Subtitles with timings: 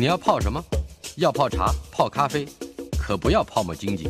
[0.00, 0.64] 你要泡什么？
[1.16, 2.48] 要泡茶、泡咖啡，
[2.98, 4.04] 可不要泡沫经济；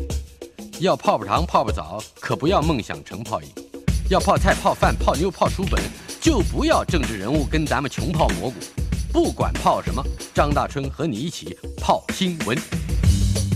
[0.79, 3.49] 要泡泡糖、泡泡澡，可不要梦想成泡影；
[4.09, 5.83] 要泡菜、泡饭、泡妞、泡书本，
[6.21, 8.55] 就不要政治人物跟咱们穷泡蘑菇。
[9.11, 10.01] 不管泡什么，
[10.33, 12.57] 张大春和你一起泡新闻。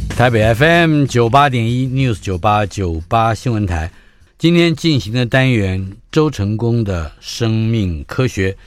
[0.10, 3.90] 台北 FM 九八点一 News 九八九八新闻台，
[4.38, 8.58] 今天进行的单元周成功的生命科学。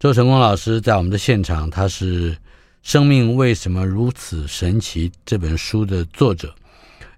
[0.00, 2.38] 周成功老师在我们的现场，他是。
[2.84, 5.10] 生命为什么如此神奇？
[5.24, 6.54] 这本书的作者，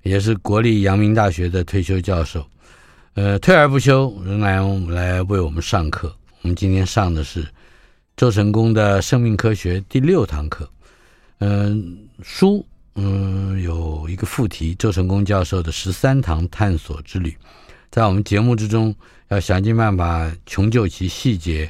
[0.05, 2.47] 也是国立阳明大学的退休教授，
[3.15, 6.15] 呃，退而不休，仍然来为我们上课。
[6.43, 7.45] 我们今天上的是
[8.17, 10.71] 周成功的生命科学第六堂课。
[11.41, 12.65] 嗯、书
[12.95, 17.37] 嗯、有一个副题：周成功教授的十三堂探索之旅。
[17.91, 18.95] 在我们节目之中，
[19.31, 21.69] 要想尽办法穷究其细节，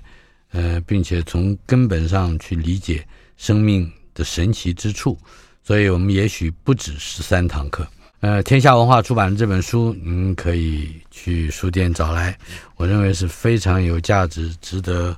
[0.50, 3.03] 呃，并且从根本上去理解。
[3.36, 5.18] 生命的神奇之处，
[5.62, 7.86] 所以我们也许不止十三堂课。
[8.20, 12.36] 呃，天下文化出版的这本书，您可以去书店找来。
[12.76, 15.16] 我认为是非常有价值、值得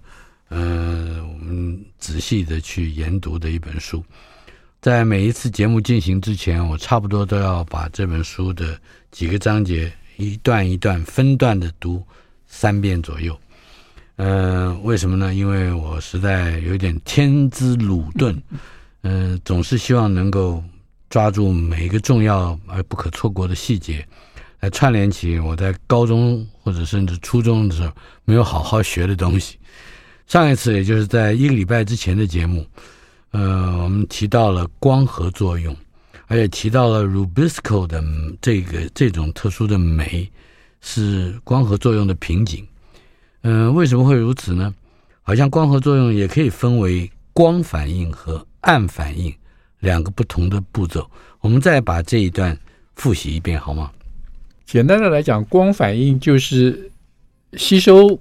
[0.48, 4.04] 呃我们仔细的去研读的一本书。
[4.80, 8.78] 在每一次节目进行之前，我差不多都要把这本书的
[9.10, 12.02] 几个章节一段一段分段的读
[12.46, 13.38] 三遍左右。
[14.18, 15.32] 呃，为什么呢？
[15.32, 18.34] 因为我实在有点天资鲁钝，
[19.02, 20.60] 嗯、呃，总是希望能够
[21.08, 24.04] 抓住每一个重要而不可错过的细节，
[24.58, 27.92] 来串联起我在高中或者甚至初中的时候
[28.24, 29.56] 没有好好学的东西。
[30.26, 32.66] 上一次，也就是在一个礼拜之前的节目，
[33.30, 35.76] 呃，我们提到了光合作用，
[36.26, 38.02] 而且提到了 Rubisco 的
[38.42, 40.28] 这个这种特殊的酶
[40.80, 42.66] 是光合作用的瓶颈。
[43.42, 44.74] 嗯、呃，为什么会如此呢？
[45.22, 49.34] 好像光合作用也可以分为光反应和暗反应
[49.80, 51.08] 两个不同的步骤。
[51.40, 52.58] 我们再把这一段
[52.96, 53.90] 复习一遍好吗？
[54.64, 56.90] 简单的来讲，光反应就是
[57.54, 58.18] 吸收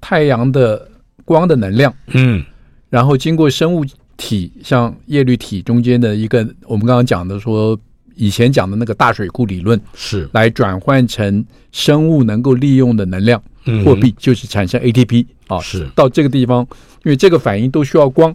[0.00, 0.90] 太阳的
[1.24, 2.44] 光的能量，嗯，
[2.90, 3.84] 然后经过生物
[4.16, 7.78] 体像叶绿体中间的一个，我们刚刚讲的说。
[8.16, 13.42] 以前讲的那个大水库理论是来转换成生物能够利用的能量
[13.84, 15.60] 货币，就是产生 ATP 啊。
[15.60, 16.66] 是到这个地方，
[17.04, 18.34] 因为这个反应都需要光，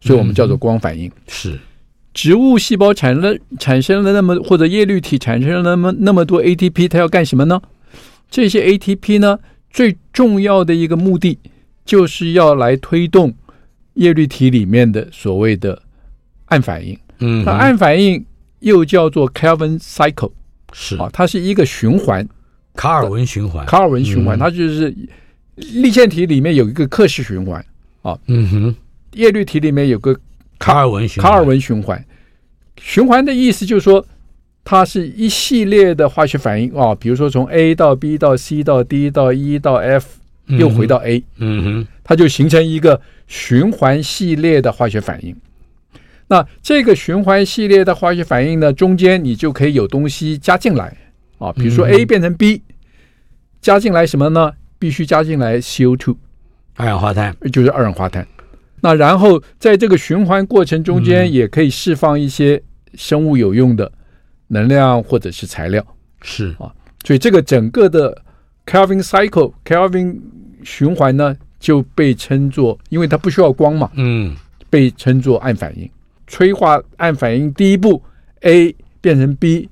[0.00, 1.10] 所以我们叫做光反应。
[1.28, 1.58] 是
[2.14, 7.60] 植物细胞产生了产生了那么或者叶绿体产生了那么那么多 ATP，它要干什么呢？
[8.30, 9.38] 这些 ATP 呢，
[9.70, 11.38] 最重要的一个目的
[11.84, 13.34] 就是要来推动
[13.94, 15.82] 叶绿体里面的所谓的
[16.46, 16.98] 暗反应。
[17.18, 18.24] 嗯，那暗反应。
[18.62, 20.32] 又叫做 Calvin cycle，
[20.72, 20.96] 是。
[20.96, 22.26] 啊，它是一个循环，
[22.74, 24.92] 卡尔文循环，卡尔文循环，嗯、它就是
[25.56, 27.64] 立线体里面有一个克氏循环。
[28.02, 28.74] 啊，嗯哼，
[29.12, 30.18] 叶绿体里面有个
[30.58, 32.04] 卡尔文循环，卡尔文循环，
[32.80, 34.04] 循环的意思就是说，
[34.64, 36.72] 它是一系列的化学反应。
[36.74, 40.06] 啊，比如说从 A 到 B 到 C 到 D 到 E 到 F，
[40.46, 45.36] 又回到 A，嗯哼，它就形成一个循环系列的化学反应。
[46.32, 50.96] 那这个循环系列的化学反应呢，中间你就可以有东西加进来
[51.36, 52.62] 啊，比如说 A 变成 B，
[53.60, 54.50] 加进来什么呢？
[54.78, 56.16] 必须加进来 CO2，
[56.76, 58.26] 二氧化碳，就是二氧化碳。
[58.80, 62.62] 那然后在这个循环过程中间，也可以释放一些
[62.94, 63.92] 生物有用的
[64.48, 65.86] 能量或者是材料，
[66.22, 66.72] 是啊。
[67.04, 68.22] 所以这个整个的
[68.64, 70.18] Kelvin cycle、Kelvin
[70.64, 74.34] 循环呢，就被称作，因为它不需要光嘛，嗯，
[74.70, 75.90] 被称作暗反应。
[76.32, 78.02] 催化暗反应第一步
[78.40, 79.68] ，A 变成 B，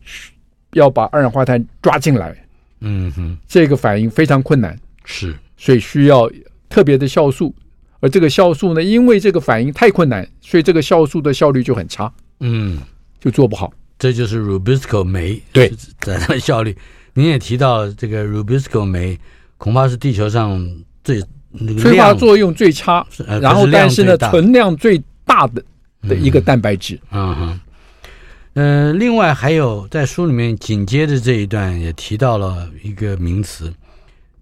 [0.74, 2.36] 要把二氧化碳抓进来。
[2.80, 6.30] 嗯哼，这个反应非常困难，是，所以需要
[6.68, 7.54] 特别的酵素。
[8.00, 12.12] 而这个酵素呢，因为这个反应太困难，所以这个酵素的效率就很差。
[12.40, 12.78] 嗯，
[13.18, 13.72] 就做不好。
[13.98, 16.76] 这就是 Rubisco 酶对在它的效率。
[17.14, 19.18] 您也提到这个 Rubisco 酶，
[19.56, 20.62] 恐怕是地球上
[21.02, 21.22] 最
[21.78, 23.06] 催化作用最差，
[23.40, 25.64] 然后但是呢，存量最大的。
[26.08, 27.60] 的一个蛋白质，嗯哼，
[28.54, 33.72] 嗯、呃，另外还有在书里面紧接着这一段也提到了一个名词，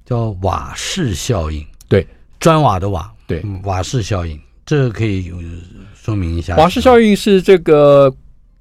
[0.05, 2.07] 叫瓦氏效应，对，
[2.39, 5.33] 砖瓦的瓦，对，瓦氏效应，这个可以
[5.95, 6.57] 说明一下。
[6.57, 8.15] 瓦氏效应是这个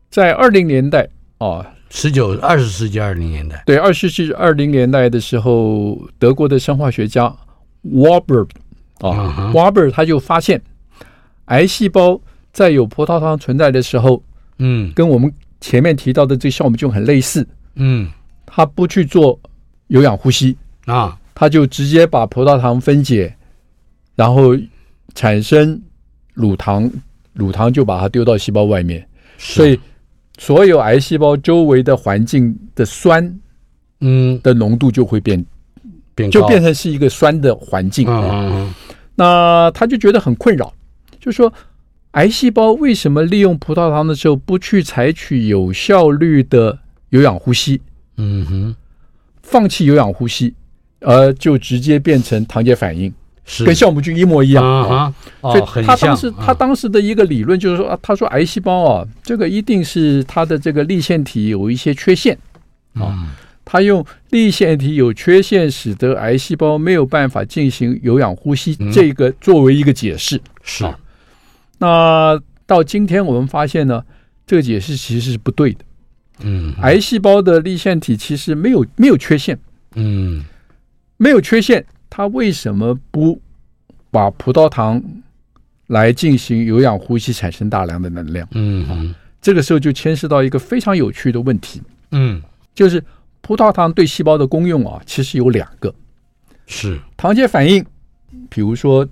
[0.10, 1.08] 在二零年代
[1.38, 7.34] 啊，十九二十世纪二零年代，对，二十世纪二零年代的时候，德国的生化学家
[7.84, 8.50] Warburg
[9.00, 10.62] 啊，Warburg 他就发现
[11.46, 12.20] 癌细胞
[12.58, 14.20] 在有葡萄糖存在的时候，
[14.58, 15.32] 嗯，跟我们
[15.62, 18.10] 前面提到的这个酵母菌很类似，嗯，
[18.48, 19.40] 他不去做
[19.90, 20.58] 有氧呼吸
[20.88, 23.32] 啊，他就直接把葡萄糖分解，
[24.16, 24.58] 然后
[25.14, 25.80] 产生
[26.34, 26.90] 乳糖，
[27.34, 29.08] 乳糖就把它丢到细胞外面，
[29.38, 29.80] 所以
[30.40, 33.40] 所有癌细胞周围的环境的酸，
[34.02, 35.46] 嗯，的浓度就会变
[36.16, 38.08] 变，就变成是一个酸的环境。
[38.08, 38.74] 啊。
[39.14, 40.74] 那他就觉得很困扰，
[41.20, 41.54] 就说
[42.12, 47.82] 癌细胞为什么利用葡萄糖的时候不去采取有效率的有氧呼吸？
[48.18, 48.76] 嗯哼，
[49.44, 50.54] 放弃有氧呼吸，
[51.02, 53.14] 而就直接变成糖解反应。
[53.50, 62.38] 是跟酵母菌一模一样啊，所以他当时他当时的一个理论就是说啊，他说癌细胞啊，这个一定是它的这个立腺体有一些缺陷
[62.96, 63.34] 啊，
[63.64, 70.84] 他用立腺体有缺陷使得癌细胞没有办法进行有氧呼吸，这个作为一个解释是。
[71.78, 74.04] 那到今天我们发现呢，
[74.46, 75.80] 这个解释其实是不对的。
[76.42, 79.58] 嗯，癌细胞的立腺体其实没有没有缺陷，
[79.96, 80.44] 嗯，
[81.18, 81.86] 没有缺陷。
[82.10, 83.42] 它为什么不
[84.12, 85.02] 把葡萄糖
[85.88, 88.48] 来进行有氧呼吸，产生大量的能量？
[88.52, 91.82] 嗯哼，这个时候就牵涉到一个非常有趣的问题。
[92.12, 92.42] 嗯，
[92.76, 93.04] 就是
[93.42, 95.94] 葡萄糖对细胞的功用啊，其实有两个，
[96.66, 97.86] 是糖解反应，
[98.50, 99.08] 比如说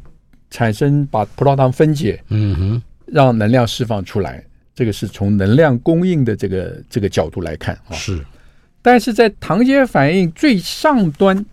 [0.49, 4.43] 产生把葡萄糖分解，嗯哼，让能量释放出来，
[4.73, 7.93] 这个是从能量供应的这个这个角度来看啊。
[7.93, 8.23] 是，
[8.81, 11.45] 但是在糖解反应最上端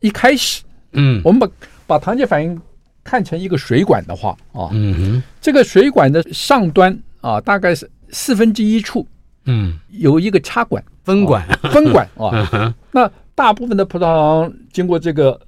[0.00, 0.62] 一开始。
[0.92, 1.48] 嗯，我们把
[1.86, 2.60] 把糖解反应
[3.04, 9.06] 看成一个水管的话啊，嗯哼，这个水管的上端啊，大概是四分之一处，
[9.44, 11.46] 嗯，有一个插管分管。
[11.70, 15.38] 分管啊， 那大部分的葡萄糖经过这个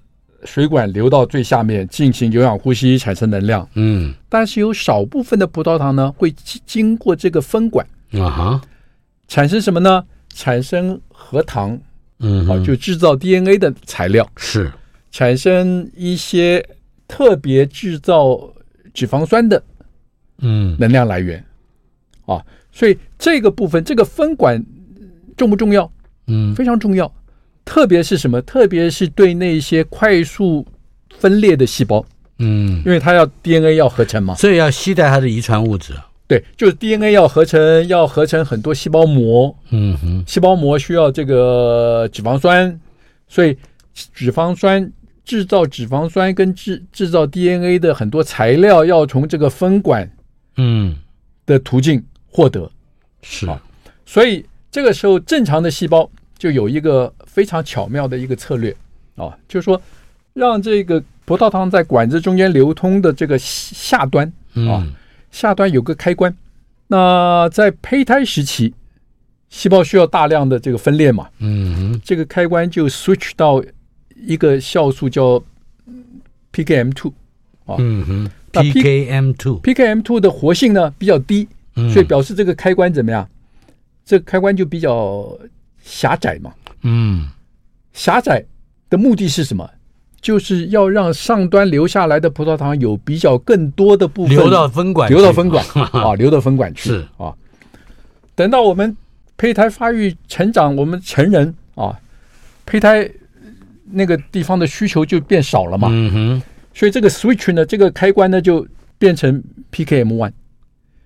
[0.44, 6.34] 水管流到最下面进行有氧呼吸产生能量，嗯，但是有少部分的葡萄糖呢会
[6.66, 7.87] 经过这个分管。
[8.12, 8.62] 啊哈，
[9.28, 10.04] 产生什么呢？
[10.34, 11.78] 产生核糖，
[12.20, 14.28] 嗯，啊，就制造 DNA 的材料。
[14.37, 14.70] 是。
[15.12, 16.64] 产生一些
[17.08, 18.38] 特别制造
[18.94, 19.60] 脂肪酸的，
[20.38, 21.44] 嗯，能量来源，
[22.26, 24.64] 嗯、啊，所以这个部分这个分管
[25.37, 25.90] 重不重要？
[26.28, 27.12] 嗯，非常重要。
[27.64, 28.40] 特别是什么？
[28.42, 30.66] 特别是对那些快速
[31.18, 32.04] 分裂的细胞，
[32.38, 35.94] 嗯，因为它要 DNA 要合成嘛，所以要携带它的遗传物质。
[36.26, 42.80] 对，就是 DNA 要合成，要合成很多细胞膜，嗯哼，细胞膜需要这个脂肪酸，
[43.28, 43.56] 所以
[43.94, 44.92] 脂肪酸。
[45.22, 50.10] 制造脂肪酸跟制制造 DNA 的很多材料要从这个分管，
[50.56, 50.96] 嗯，
[51.46, 52.68] 的途径获得，
[53.22, 53.46] 是。
[53.46, 53.62] 啊，
[54.04, 58.74] 所以这个时候正常的细胞就有一个非常巧妙的一个策略
[59.16, 59.80] 啊，就是说
[60.32, 64.30] 让这个葡萄糖在管子中间流通的这个下端
[64.68, 64.86] 啊，
[65.30, 66.34] 下端有个开关。
[66.88, 68.74] 那在胚胎时期，
[69.48, 73.62] 细胞需要大量的这个分裂嘛，嗯，这个开关就 switch 到。
[74.22, 75.42] 一个酵素叫
[76.52, 77.10] PKM two
[77.64, 83.26] 啊，嗯哼，PKM two，PKM two 的活性呢比较低，所以表示这个开关怎么样？
[84.04, 85.26] 这个开关就比较
[85.82, 86.52] 狭窄嘛。
[86.82, 87.28] 嗯，
[87.92, 88.44] 狭窄
[88.88, 89.68] 的目的是什么？
[90.20, 97.32] 就是要让上端流下来的葡萄糖有比较更多的部分流到分管，流到分管啊，流到分管去是啊。
[98.34, 98.96] 等到我们
[99.37, 101.99] 胚胎发育成长，我们成人啊，
[102.66, 103.10] 胚胎。
[103.92, 108.64] 那个地方的需求就变少了嘛，嗯哼，所以这个 switch 呢，这个开关呢就
[109.00, 110.30] 变成 PKM one，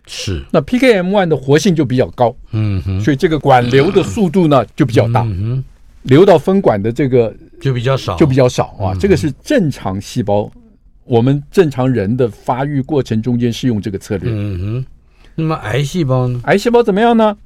[0.06, 5.64] 是，那 PKM one 的活性就比较高，嗯哼，所以这个管流的速度呢就比较大，嗯哼，
[6.02, 10.50] 流到分管的这个就比较少，就比较少啊，这个是正常细胞，
[11.04, 14.86] 我们正常人的发育过程中间是用这个策略，嗯哼，
[15.34, 16.40] 那么癌细胞呢？
[16.44, 17.36] 癌细胞怎么样呢？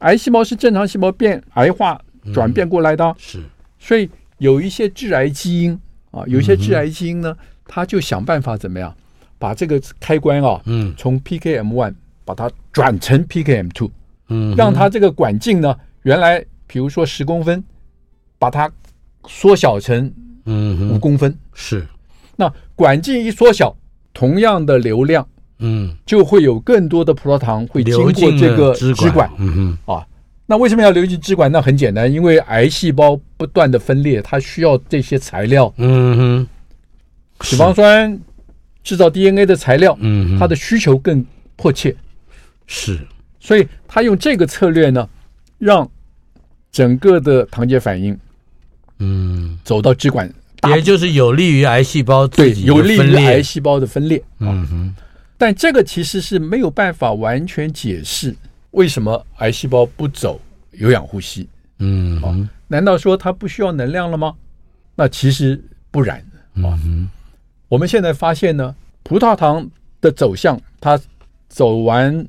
[0.00, 2.00] 癌细胞是正常细胞变癌化
[2.32, 3.40] 转变过来的，是，
[3.78, 4.08] 所以。
[4.38, 5.72] 有一些致癌基因
[6.10, 7.34] 啊，有一些致癌基因呢，
[7.66, 8.94] 它就想办法怎么样，
[9.38, 11.94] 把这个开关啊，嗯，从 PKM one
[12.26, 13.90] 把它转成 PKM two，
[14.28, 17.64] 嗯，让它这个管径呢，原来比如说十公分，
[18.38, 18.70] 把它
[19.26, 20.12] 缩小成
[20.44, 21.86] 嗯五公分，是，
[22.36, 23.74] 那管径一缩小，
[24.12, 25.26] 同样的流量，
[25.60, 30.06] 嗯，就会有更多的葡萄糖会经过这个支管，嗯哼，啊。
[30.48, 31.50] 那为什么要流进支管？
[31.50, 35.74] 那很简单，因为癌细胞不断的分裂，它需要这些材料。
[35.76, 36.46] 嗯哼，
[37.40, 38.16] 脂肪酸、
[38.84, 41.96] 制造 DNA 的材料，嗯，它的需求更迫切，
[42.66, 42.98] 是，
[43.38, 45.08] 所以他用这个策略呢，
[45.58, 45.88] 让
[46.72, 48.18] 整个的糖解反应，
[48.98, 50.32] 嗯，走到支管，
[50.68, 54.94] 也就是有利于癌细胞对，有利于癌细胞的分裂，嗯哼，
[55.38, 58.34] 但这个其实是没有办法完全解释
[58.72, 60.40] 为什么癌细胞不走
[60.72, 62.34] 有氧呼吸，嗯，好，
[62.68, 64.34] 难道说它不需要能量了吗？
[64.94, 67.10] 那其实不然，嗯哼。
[67.68, 69.68] 我们现在发现呢，葡萄糖
[70.00, 70.98] 的走向，它
[71.48, 72.26] 走完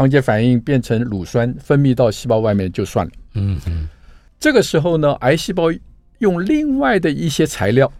[0.00, 3.12] 糖结反应变成乳酸分泌到细胞外面就算了。
[3.34, 3.86] 嗯嗯，
[4.38, 5.64] 这个时候呢，癌细胞
[6.20, 7.92] 用另外的一些材料，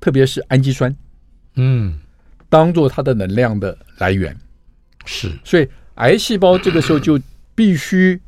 [0.00, 0.92] 特别是氨基酸，
[1.54, 1.96] 嗯，
[2.48, 4.36] 当做它的能量的来源。
[5.04, 7.16] 是，所以癌细胞这个时候就
[7.54, 8.20] 必须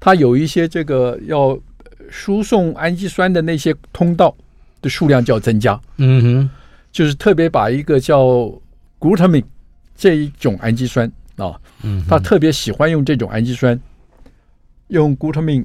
[0.00, 1.56] 它有一些这个要
[2.10, 4.34] 输送氨基酸的那些通道
[4.80, 5.80] 的数量就要增加。
[5.98, 6.50] 嗯哼。
[6.90, 8.52] 就是特别把一个叫
[8.98, 9.44] glutamine
[9.96, 13.78] 这一种氨基酸啊，嗯，他特别喜欢用这种氨基酸，
[14.88, 15.64] 用 glutamine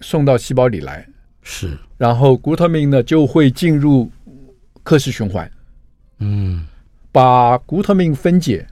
[0.00, 1.06] 送到细胞里来，
[1.42, 4.10] 是，然后 glutamine 呢就会进入
[4.82, 5.50] 克氏循环，
[6.18, 6.66] 嗯，
[7.12, 8.66] 把 glutamine 分解，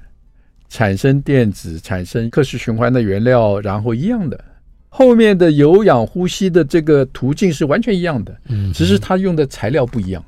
[0.68, 4.44] 产生电子，产生克氏循环的原料，然后一样的，
[4.88, 10.24] 后面的有氧呼吸的这个途径是完全一样的，嗯，只是它用的材料不一样。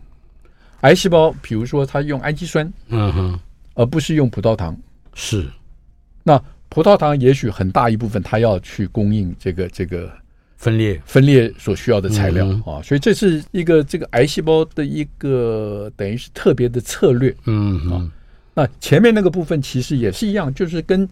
[0.82, 3.40] 癌细胞，比如说它用氨基酸，嗯哼，
[3.74, 4.76] 而不是用葡萄糖，
[5.14, 5.48] 是。
[6.22, 10.10] 那葡萄糖也许很大一部分它要去供应这个这个
[10.56, 11.00] 分裂。
[11.04, 18.10] 分裂所需要的材料啊，所以这是一个这个癌细胞的一个等于是特别的策略，嗯啊。
[18.54, 21.08] 那前面那个部分其实也是一样，就是跟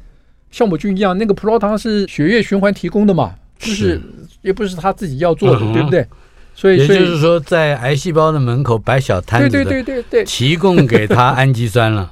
[0.52, 4.00] 酵母菌一样，那个葡萄糖是血液循环提供的嘛，就是。
[4.42, 6.06] 也不是他自己要做的，对不对？
[6.54, 12.10] 所以，也就是说，在癌细胞的门口摆小摊子，对对对对对，提供给他氨基酸了，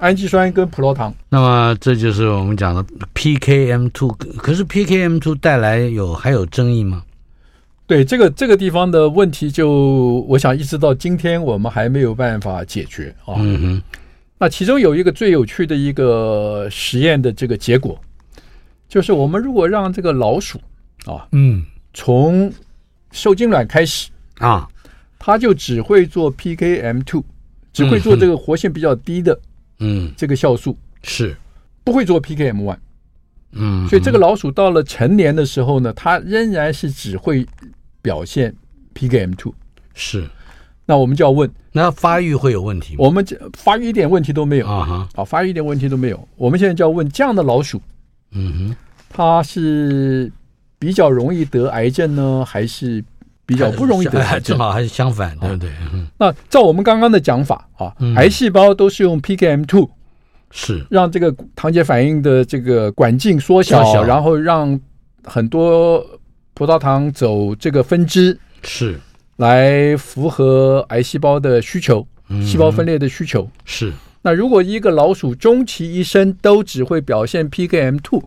[0.00, 1.14] 氨基酸跟葡萄糖。
[1.28, 4.16] 那么，这就是我们讲的 PKM2。
[4.38, 7.04] 可是 PKM2 带来有还有争议吗？
[7.86, 13.34] 对，这个这个地方的问题，就我想一直到今天我们还没有办法解决啊。
[13.38, 13.82] 嗯哼。
[14.38, 18.00] 那其中有一个最有趣的一个实验的这个结果，
[18.88, 20.58] 就是我们如果让这个老鼠
[21.04, 22.50] 啊，嗯，从
[23.12, 24.66] 受精卵开始啊，
[25.18, 27.22] 它就只会做 PKM2，
[27.74, 29.38] 只会做这个活性比较低的，
[29.80, 30.78] 嗯，这个酵素。
[31.02, 31.36] 是。
[31.82, 32.78] 不会做 PKM one，
[33.52, 37.44] 嗯，所以这个老鼠到了成年的时候呢，它仍然是只会
[38.00, 38.54] 表现
[38.94, 39.52] PKM two，
[39.92, 40.24] 是。
[40.86, 42.98] 那我们就要问，那发育会有问题吗？
[43.00, 44.66] 我们这发育一点问题都没有。
[44.68, 46.28] 啊哈，好，发育一点问题都没有。
[46.36, 47.82] 我们现在就要问这样的老鼠，
[48.30, 48.76] 嗯哼，
[49.08, 50.32] 它是。
[50.82, 53.04] 比较容易得癌症呢，还是
[53.50, 54.56] 比较不容易得癌症？
[54.56, 55.70] 正好还是相反，对不对？
[55.92, 56.06] 嗯。
[56.16, 59.88] 那照我们刚刚的讲法啊，癌细胞都是用 PKM2，
[60.52, 64.78] 是让这个糖结反应的这个管径缩小，然后让
[65.24, 65.98] 很多
[66.54, 69.00] 葡萄糖走这个分支，是
[69.36, 72.06] 来符合癌细胞的需求，
[72.46, 73.50] 细胞分裂的需求。
[73.64, 73.92] 是。
[74.22, 78.22] 那如果一个老鼠终其一生都只会表现 PKM2，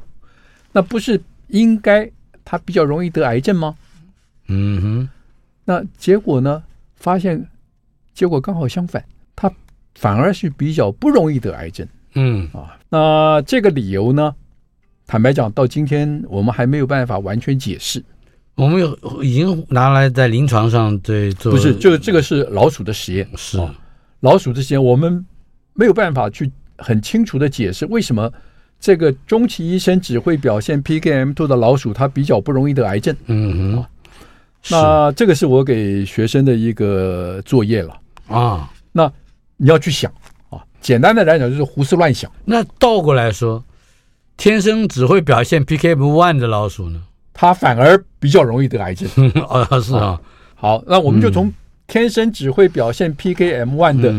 [0.74, 2.12] 那不是应该？
[2.46, 3.74] 它比较容易得癌症吗？
[4.50, 5.10] 嗯哼，
[5.66, 6.64] 那结果呢？
[6.96, 7.46] 发现
[8.14, 9.04] 结果刚好相反，
[9.36, 9.52] 他
[9.96, 11.86] 反而是比较不容易得癌症。
[12.16, 14.34] 嗯啊，那这个理由呢？
[15.06, 18.02] 坦白讲，到今天我们还没有办法完全解释。
[18.56, 23.58] 我们有已经拿来在临床上对做，不是，就这个是老鼠的实验，是
[24.22, 25.26] 老鼠的实验，我们
[25.74, 28.32] 没有办法去很清楚的解释为什么。
[28.80, 33.16] 这个终其一生只会表现 PKM2 的老鼠，它比较不容易得癌症。
[33.28, 33.86] 嗯哼，
[34.70, 38.70] 那这个是我给学生的一个作业了啊。
[38.92, 39.12] 那
[39.58, 40.12] 你要去想
[40.50, 42.32] 啊，简单的来讲就是胡思乱想。
[42.46, 43.64] 那倒过来说，
[44.38, 47.02] 天生只会表现 PKM one 的老鼠呢，
[47.34, 49.08] 它反而比较容易得癌症。
[49.50, 50.20] 啊，是啊。
[50.56, 51.52] 好，那我们就从
[51.88, 54.14] 天生只会表现 PKM one 的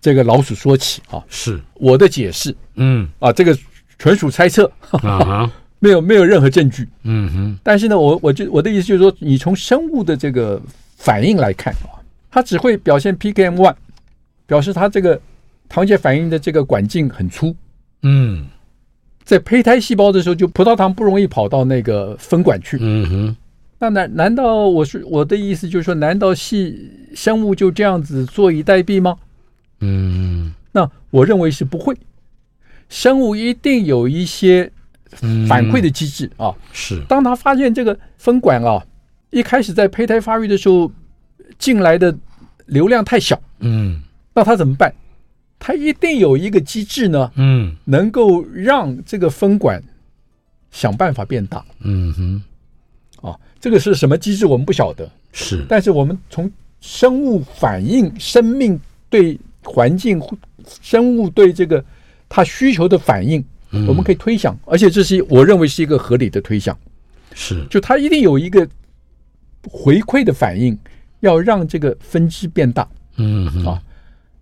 [0.00, 1.22] 这个老鼠说起啊。
[1.28, 2.54] 是我的解释。
[2.74, 3.56] 嗯啊，这个。
[3.98, 4.70] 纯属猜测，
[5.78, 6.88] 没有没有任何证据。
[7.04, 10.60] 嗯哼，但是呢，我我就我的意思就是说，你从生物的这个
[10.96, 13.74] 反应来看啊，它只会表现 PKM one，
[14.46, 15.20] 表示它这个
[15.68, 17.54] 糖解反应的这个管径很粗。
[18.02, 18.46] 嗯，
[19.24, 22.78] 在胚胎细胞的时候，就葡萄糖不容易跑到那个分管去。
[22.80, 23.36] 嗯哼，
[23.78, 29.16] 那难难道我是我的意思就是说，难道系生物就这样子坐以待毙吗？
[29.80, 31.94] 嗯，那我认为是不会。
[32.88, 34.70] 生物一定有一些
[35.48, 37.02] 反馈的机制啊，是。
[37.08, 38.84] 当他发现这个分管啊，
[39.30, 40.90] 一开始在胚胎发育的时候
[41.58, 42.16] 进来的
[42.66, 44.02] 流量太小，嗯，
[44.34, 44.92] 那他怎么办？
[45.58, 49.82] 他一定有一个机制呢，嗯，能够让这个分管
[50.70, 51.64] 想办法变大。
[51.80, 54.44] 嗯哼，啊，这个是什么机制？
[54.44, 55.10] 我们不晓得。
[55.32, 60.20] 是，但是我们从生物反应、生命对环境、
[60.82, 61.82] 生物对这个
[62.28, 63.42] 它需求的反应，
[63.86, 66.76] 我们可以推想，而且这是我认为是一个合理的推想。
[67.34, 68.66] 是，就它一定有一个
[69.68, 70.78] 回馈的反应，
[71.20, 72.88] 要让这个分支变大。
[73.16, 73.82] 嗯啊，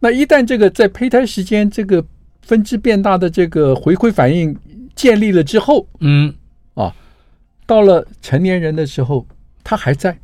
[0.01, 2.05] 那一旦这个在胚胎时间这个
[2.43, 4.57] 分支变大的这个回馈反应
[4.95, 6.35] 建立了之后，嗯
[6.75, 6.95] 啊，
[7.67, 9.27] 到了成年人的时候，
[9.63, 10.17] 它还在，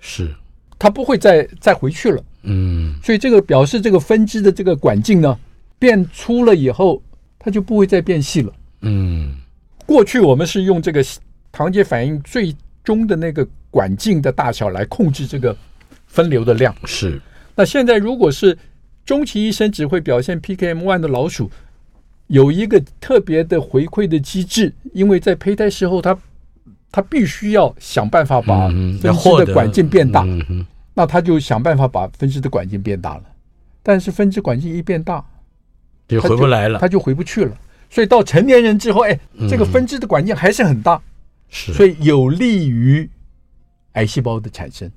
[0.00, 0.34] 是，
[0.78, 2.22] 它不会再再回去了。
[2.42, 5.38] 嗯，所以这个表示这个分支的这个管径呢
[5.78, 7.02] 变粗了以后，
[7.38, 8.52] 它就不会再变细了。
[8.82, 9.36] 嗯，
[9.86, 11.04] 过去我们是用这个。
[11.50, 12.54] 糖解反应最
[12.84, 15.56] 终的那个管径的大小来控制这个
[16.06, 17.20] 分流的量是。
[17.56, 18.56] 那现在如果是
[19.04, 21.50] 终其一生只会表现 PKM1 的老鼠，
[22.26, 26.20] 有一个特别的回馈的机制，因为在胚胎时候它，它
[26.92, 30.24] 它必须要想办法把分支的管径变大，
[30.94, 33.22] 那它就想办法把分支的管径变大了。
[33.82, 35.24] 但是分支管径一变大，
[36.06, 37.56] 就回不来了，它就回不去了。
[37.90, 39.18] 所以到成年人之后，哎，
[39.48, 41.00] 这个分支的管径还是很大。
[41.48, 43.08] 是，所以有利于
[43.92, 44.90] 癌细胞的产生。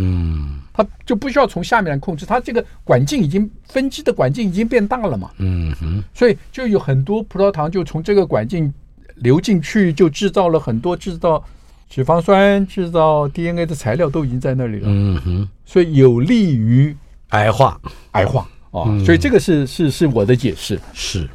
[0.00, 5.30] 嗯，它就不需要从下面来控制，它这个管径已经分支的管径已经变大了嘛。
[5.38, 8.72] 嗯哼，所以就有很多葡萄糖就从这个管径
[9.16, 11.44] 流进去，就制造了很多制造
[11.90, 14.86] 脂肪酸、制造 DNA 的材料都已经在那里了。
[14.86, 16.96] 嗯哼，所以有利于
[17.30, 17.80] 癌化，
[18.12, 18.86] 癌化啊。
[19.04, 20.78] 所以这个是是是我的解释。
[20.94, 21.28] 是，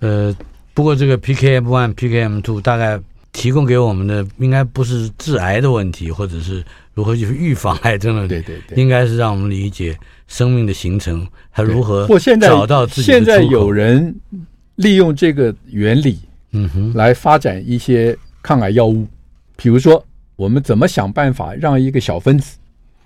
[0.00, 0.34] 呃，
[0.74, 3.00] 不过这个 PKM one、PKM two 大概。
[3.32, 6.64] 提供给我们的应该不是致癌的问题，或者是
[6.94, 12.08] 如何去预防癌症的，对对对，应该是让我们理解生命的形成，还如何
[12.40, 14.12] 找到自己的现在有人
[14.74, 16.18] 利用这个原理，
[16.50, 19.06] 嗯哼，来发展一些抗癌药物，
[19.54, 22.58] 比如说我们怎么想办法让一个小分子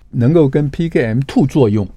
[0.09, 1.87] 能够跟 PKM two 作用，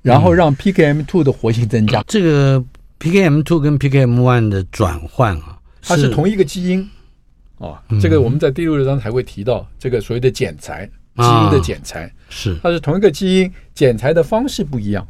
[0.00, 2.02] 然后让 PKM two 的活性增加。
[2.08, 2.64] 这个
[3.00, 6.88] PKM2 跟 PKM1 的转换啊，它是同一个基因。
[7.56, 10.86] 哦，这个我们在第六章才会提到这个所谓的剪裁，
[11.16, 15.06] 基因的剪裁是，它是同一个基因，剪裁的方式不一样，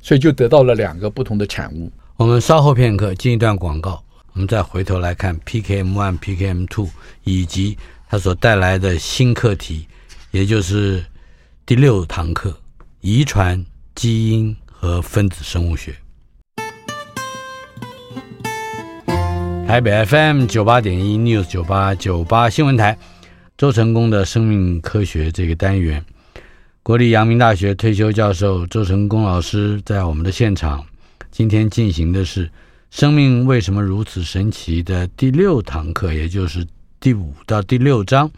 [0.00, 1.90] 所以就得到了两个不同的产物。
[2.16, 4.02] 我们稍后片刻进一段广告，
[4.32, 6.88] 我们再回头来看 PKM one、PKM two
[7.24, 7.76] 以及
[8.08, 9.86] 它所带来的新课题，
[10.30, 11.04] 也就是
[11.66, 12.56] 第六堂课：
[13.00, 13.64] 遗传、
[13.96, 15.92] 基因和分子生物学。
[19.74, 22.96] 台北 FM 九八点一 News 九八九八新闻台，
[23.58, 26.04] 周成功的生命科学这个单元，
[26.84, 30.86] 国立阳明大学退休教授周成功老师在我们的现场。
[31.32, 32.46] 今天进行的是
[32.88, 36.64] 《生命为什么如此神奇》的第六堂课，也就是
[37.00, 38.30] 第五到第六章。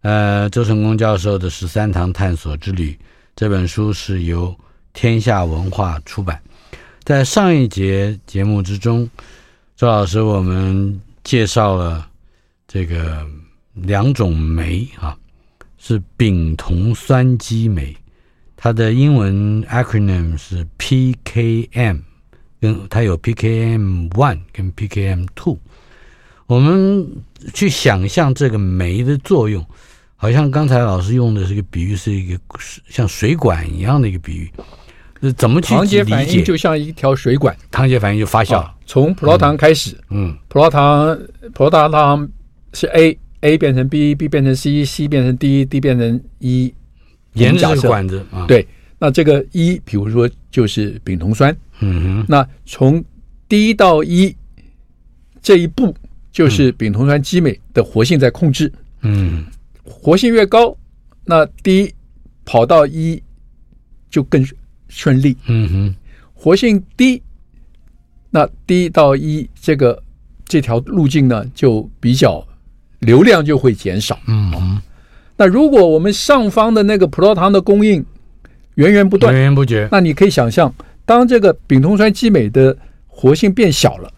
[0.00, 2.98] 呃，周成功教授的十三堂探索之旅
[3.34, 4.56] 这本书是由
[4.94, 6.40] 天下文化出版。
[7.04, 9.06] 在上一节节目之中。
[9.76, 12.08] 周老师，我们介绍了
[12.66, 13.26] 这个
[13.74, 15.14] 两种酶啊，
[15.76, 17.94] 是丙酮酸激酶，
[18.56, 22.00] 它的英文 acronym 是 PKM，
[22.58, 25.58] 跟它有 PKM one 跟 PKM two。
[26.46, 27.06] 我们
[27.52, 29.62] 去想象这个酶的作用，
[30.16, 32.40] 好像刚才老师用的这个比喻是一个
[32.88, 34.50] 像水管一样的一个比喻。
[35.36, 35.86] 怎么去理解？
[35.86, 41.18] 糖解反应就像一条水管，糖解反应就发酵，从葡萄糖开始，嗯，葡萄糖，
[41.54, 42.28] 葡萄糖
[42.74, 46.72] 是 A，A 变成 B，B 变成 C，C 变成 D，D 变成 E，
[47.32, 48.66] 沿着管子啊，对，
[48.98, 53.02] 那这个 E，比如说就是丙酮酸，嗯哼，那从
[53.48, 54.36] D 到 E
[55.40, 55.94] 这一步
[56.30, 59.46] 就是丙酮酸激酶的活性在控制，嗯，
[59.82, 60.76] 活性越高，
[61.24, 61.94] 那 D
[62.44, 63.22] 跑到 E
[64.10, 64.46] 就更。
[64.88, 65.94] 顺利，嗯哼，
[66.34, 67.22] 活性低，
[68.30, 70.02] 那低到一这个
[70.46, 72.46] 这条路径呢，就比较
[73.00, 74.82] 流量就会减少，嗯哼。
[75.36, 78.04] 那如果我们上方的那个葡萄糖的供应
[78.76, 84.10] 源源不断、源源不绝，那你可以想象，当这个丙酮酸激酶的活性变小了，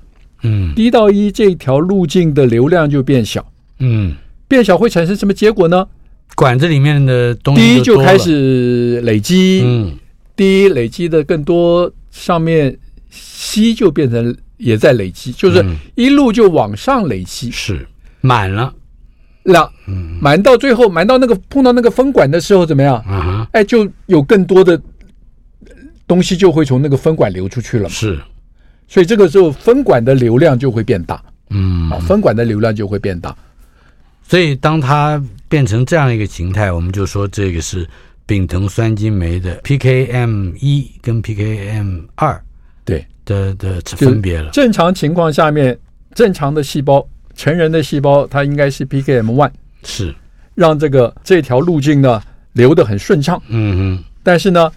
[0.42, 3.44] 嗯，低到一这条路径的流量就变小，
[3.78, 4.14] 嗯，
[4.46, 5.86] 变小会产生什么结果呢？
[6.36, 9.98] 管子里面的东西低就开始累积，嗯。
[10.38, 12.78] 第一累积的更多，上面
[13.10, 15.64] C 就变成也在累积，就是
[15.96, 17.84] 一路就往上累积，是
[18.20, 18.72] 满了，
[19.42, 19.68] 那
[20.20, 22.98] 满到最后满到那个碰到那个分管的时候怎么样？
[22.98, 24.80] 啊，哎，就有更多的
[26.06, 27.88] 东西就会从那个分管流出去了嘛。
[27.88, 28.20] 是，
[28.86, 31.20] 所以这个时候分管的流量就会变大。
[31.50, 33.36] 嗯，啊，分管的流量就会变大。
[34.22, 37.88] 所以当它变成这样一个形态，我们就说这个是
[38.28, 42.38] 丙酮酸金酶的 PKM 一跟 PKM 二
[42.84, 44.50] 对的的分别了。
[44.50, 45.76] 正常情况下面，
[46.14, 49.50] 正常的细胞，成人的细胞，它应该是 PKM one，
[49.82, 50.14] 是
[50.54, 53.40] 让这个这条路径呢流得很顺畅。
[53.48, 54.04] 嗯嗯。
[54.22, 54.70] 但是呢，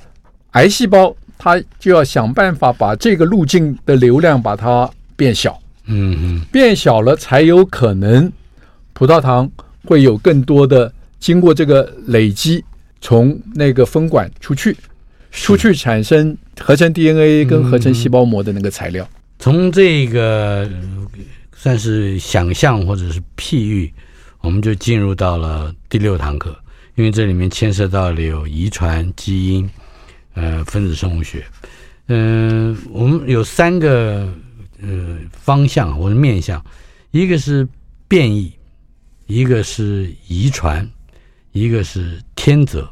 [0.52, 5.60] 癌细胞它就要想办法把这个路径的流量把它变小。
[5.88, 8.32] 嗯嗯，变小了才有可能
[8.94, 9.52] 葡萄糖
[9.84, 12.64] 会有更多的经过这个累积，
[13.02, 14.78] 从那个分管出去，
[15.32, 19.04] 出去产生合成 DNA 跟合成细胞膜的那个材料。
[19.04, 20.70] 嗯、从这个
[21.54, 23.92] 算是想象或者是譬喻，
[24.40, 26.56] 我们就进入到了第六堂课，
[26.96, 29.70] 因为这里面牵涉到了有遗传、基因、
[30.36, 31.44] 呃分子生物学。
[32.08, 34.32] 嗯、呃，我们有三个。
[34.84, 36.60] 呃，方向或者面向，
[37.12, 37.68] 一个是
[38.08, 38.52] 变异，
[39.28, 40.90] 一个是遗传，
[41.52, 42.90] 一个是天择，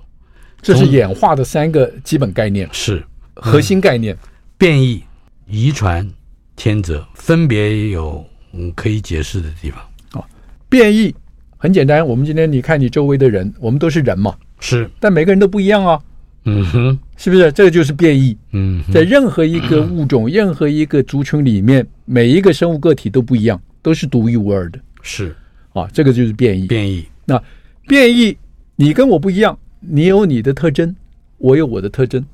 [0.62, 4.14] 这是演化的三个基本概念，是核心概念。
[4.16, 4.20] 嗯、
[4.58, 5.04] 变异、
[5.48, 6.08] 遗传、
[6.56, 9.82] 天择分别有嗯可以解释的地方。
[10.14, 10.26] 哦，
[10.68, 11.14] 变异
[11.58, 16.00] 很简单，我们今天你看你周围的人，我们都是人嘛，是，但每个人都不一样啊。
[16.46, 17.52] 嗯哼，是不是？
[17.52, 18.36] 这个就是变异。
[18.52, 24.80] 嗯，在任何一个物种、 任何一个族群里面，每一个生物个体都不一样，都是独一无二的。
[25.02, 25.36] 是
[25.74, 26.66] 啊，这个就是变异。
[26.66, 27.06] 变异。
[27.26, 27.42] 那
[27.88, 28.36] 变异，
[28.80, 30.96] 你跟我不一样，你有你的特征，
[31.38, 32.26] 我有我的特征。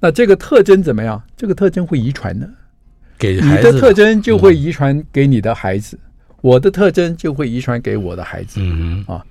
[0.00, 1.22] 那这个特征怎么样？
[1.36, 2.48] 这个特征会遗传的，
[3.18, 5.98] 给你的特征就会遗传给你的孩子，
[6.40, 8.60] 我的特征就会遗传给我的孩子。
[8.62, 9.22] 嗯啊，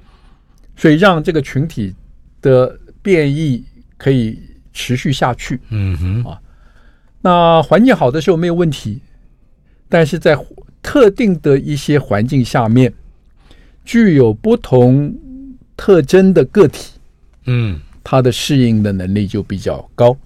[0.76, 1.96] 所以让这个群体
[2.42, 3.66] 的变异。
[4.00, 4.40] 可以
[4.74, 6.40] 持续下去，嗯哼啊，
[7.20, 9.02] 那环境好的时候没有问题，
[9.90, 10.38] 但是在
[10.84, 12.94] 特定的一些环境下面，
[13.84, 15.12] 具有不同
[15.78, 16.94] 特征的个体，
[17.46, 20.18] 嗯，它的适应的能力就比较高，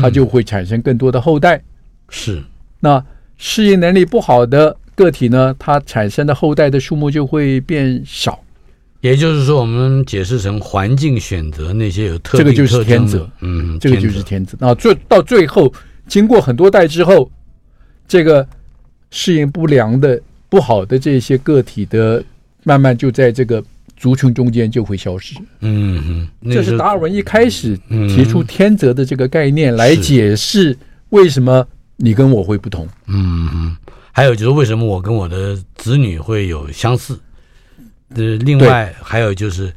[0.00, 1.60] 它就会产生更多的后代。
[2.08, 2.42] 是，
[2.78, 3.04] 那
[3.36, 8.42] 适应能力不好的个体呢，它产生的后代的数目就会变少。
[9.00, 14.56] 也就是说，我们解释成环境选择那些有特这个就是天择，嗯，这个就是天择。
[14.60, 15.72] 那最到最后，
[16.06, 17.30] 经过很多代之后，
[18.06, 18.46] 这个
[19.10, 22.22] 适应不良的、不好的这些个体的，
[22.62, 23.64] 慢慢就在这个
[24.00, 25.34] 族群中间就会消失。
[25.60, 30.74] 嗯哼，这是达尔文一开始提出天择的这个概念来解释
[31.10, 32.88] 为什么你跟我会不同。
[33.08, 33.76] 嗯哼，
[34.10, 37.20] 还有就是为什么我跟我的子女会有相似。
[38.14, 39.70] 呃，另外还有就是，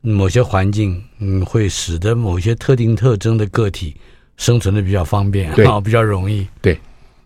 [0.00, 3.94] 某些环境嗯会使得某些特定特征的个体
[4.38, 6.46] 生存的比较方便，啊， 比较容易。
[6.62, 6.80] 对，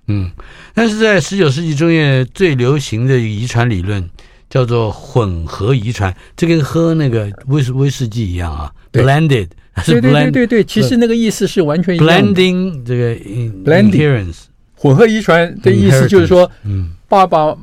[0.09, 0.29] 嗯，
[0.75, 4.03] 但是在十九世纪中叶最流行的遗传理论
[4.51, 9.49] 叫做混合遗传，这跟喝那个威士威士忌一样啊，blended，
[9.87, 12.07] 对对对对对，其实那个意思是完全一样。
[12.07, 13.17] blending 这个
[13.65, 14.35] blending
[14.75, 17.57] 混合遗传的意思就是说，嗯，爸爸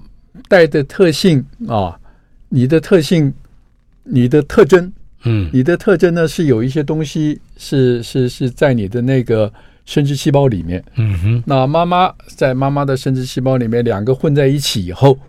[0.47, 1.95] 带的特性啊。
[2.49, 3.33] 你的特性，
[4.05, 4.89] 你的特征，
[5.25, 9.51] 嗯，你的特征呢是有一些东西是是是在你的那个
[9.85, 11.43] 生殖细胞里面，嗯哼。
[11.45, 15.19] 那妈妈在妈妈的生殖细胞里面，两个混在一起以后，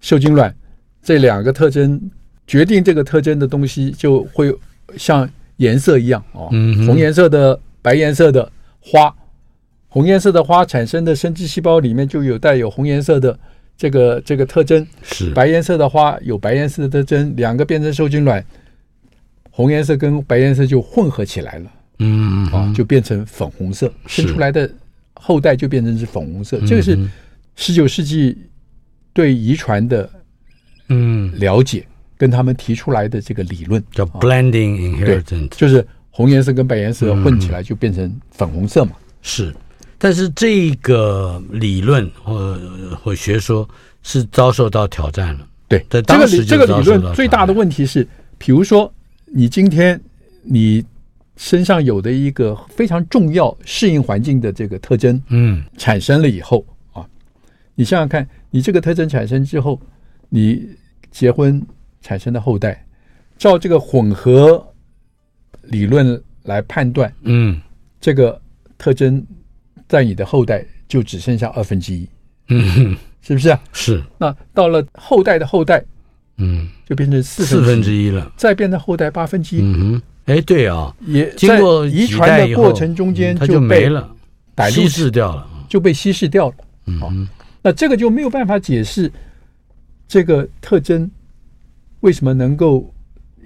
[0.00, 0.54] 受精卵
[1.02, 2.00] 这两个特征
[2.46, 4.54] 决定这个特征的东西就会
[4.96, 9.14] 像颜色一样哦，嗯，红颜色的、白颜色的花，
[9.88, 13.38] 红颜色的花产生的生殖细胞里面就有带有红颜色的。
[13.78, 18.42] 这个这个特征是白颜色的花有白颜色的特征，两个变成受精卵，
[19.50, 24.66] 红颜色跟白颜色就混合起来了，嗯啊，就变成粉红色，生出来的
[25.12, 26.58] 后代就变成是粉红色。
[26.66, 26.98] 这个是
[27.54, 28.38] 十九世纪
[29.16, 30.08] 对遗传的
[30.88, 31.32] 嗯。
[31.40, 31.84] 了解，
[32.18, 39.54] 跟他们提出来的这个理论叫 blending inheritance，就是红颜色跟白颜色混起来就变成粉红色嘛，是。
[39.98, 42.60] 但是这个理论或
[43.02, 43.66] 或学说
[44.02, 45.48] 是遭受到挑战了。
[45.68, 48.06] 对，这个这个理论最大的问题是，
[48.38, 48.92] 比如说
[49.24, 49.98] 你今天
[50.42, 50.84] 你
[51.36, 57.04] 身上有的一个非常重要适应环境的这个特征，嗯，产生了以后啊，
[57.74, 58.26] 你想想看，
[58.56, 59.78] 你这个特征产生之后，
[60.30, 60.66] 你
[61.10, 61.62] 结婚
[62.00, 62.86] 产生的后代，
[63.36, 64.66] 照这个混合
[65.64, 67.60] 理论来判断，嗯，
[68.00, 68.40] 这个
[68.78, 69.22] 特征。
[69.88, 72.08] 在你的后代就只剩下二分之一，
[72.48, 73.60] 嗯，是不是啊？
[73.72, 74.02] 是。
[74.18, 75.84] 那到了后代的后代，
[76.38, 84.12] 嗯，就变成四四分之一了，再变成后代八分之一，嗯哼，哎，对啊，也经过遗传的过程中间它就没了，
[84.70, 86.54] 稀释掉了，就被稀释掉了。
[86.86, 87.28] 嗯，
[87.66, 89.10] 那这个就没有办法解释
[90.06, 91.10] 这个特征
[91.98, 92.94] 为什么能够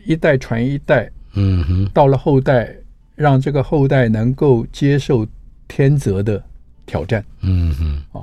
[0.05, 1.11] 一代传一代。
[1.33, 2.77] 嗯哼，到了后代，
[3.15, 5.27] 让这个后代能够接受
[5.67, 6.43] 天择的
[6.85, 7.25] 挑战。
[7.41, 8.21] 嗯哼，啊，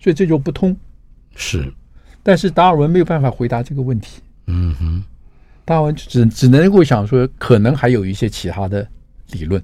[0.00, 0.76] 所以这就不通。
[1.36, 1.72] 是，
[2.24, 4.20] 但是达尔文没有办法回答这个问题。
[4.48, 5.04] 嗯哼，
[5.64, 8.84] 达尔文只只能够想说，可能还有一些其他的
[9.30, 9.62] 理论。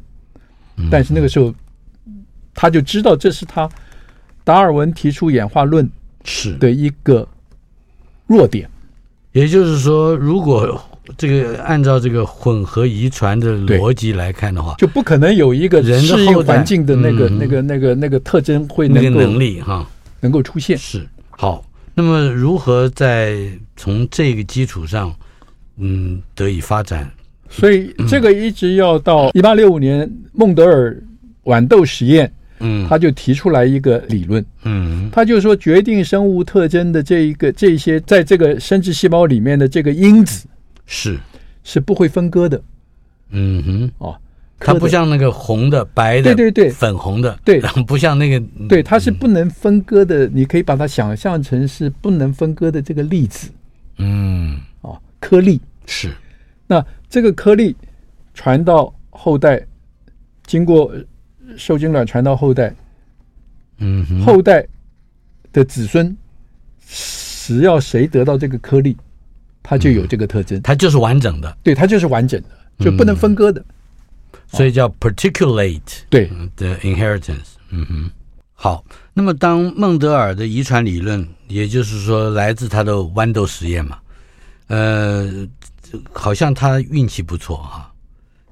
[0.93, 1.53] 但是那个时候，
[2.55, 3.69] 他就知道这是他
[4.45, 5.89] 达尔文提出演化论
[6.25, 7.27] 是的一个
[8.27, 8.69] 弱点。
[9.33, 10.79] 也就是说，如果
[11.17, 19.89] 这个按照这个混合遗传的逻辑来看的话，就不可能有一个人适应环境的那个、那个、那个、那个特征会那个能力哈，
[20.21, 20.77] 能够出现。
[20.77, 23.37] 是好，那么如何在
[23.75, 25.15] 从这个基础上，
[25.79, 27.11] 嗯，得以发展？
[27.49, 31.03] 所以这个一直要到一八六五年孟德尔
[31.45, 32.33] 豌豆实验，
[32.65, 40.47] 嗯，他就提出来一个理论，嗯，他就说决定生物特征的这一个这些在这个生殖细胞里面的这个因子。
[40.87, 41.19] 是，
[41.65, 42.63] 是不会分割的。
[43.31, 44.17] 嗯哼，哦，
[44.59, 50.29] 它不像那个红的、白的，对对对，粉红的，对， 不像那个，对，它是不能分割的。
[50.29, 53.51] 你可以把它想象成是不能分割的这个粒子。
[53.99, 56.13] 嗯，哦，颗粒是。
[56.67, 57.75] 那这个颗粒
[58.35, 59.65] 传到后代，
[60.47, 60.93] 经过
[61.57, 62.75] 受精卵传到后代，
[63.79, 64.67] 嗯哼，后代
[65.53, 66.17] 的子孙，
[66.87, 68.97] 只要谁得到这个颗粒。
[69.65, 73.65] 它就有这个特征，它就是完整的，对，它就是完整的，就不能分割的，
[74.49, 76.29] 所以叫 particulate，对。
[76.57, 77.55] 的 inheritance。
[77.71, 78.11] 嗯哼，
[78.55, 78.85] 好，
[79.15, 83.99] 那么当孟德尔的遗传理论，也就是说来自他的豌豆实验嘛，
[84.67, 85.47] 呃，
[86.13, 87.92] 好像他运气不错哈，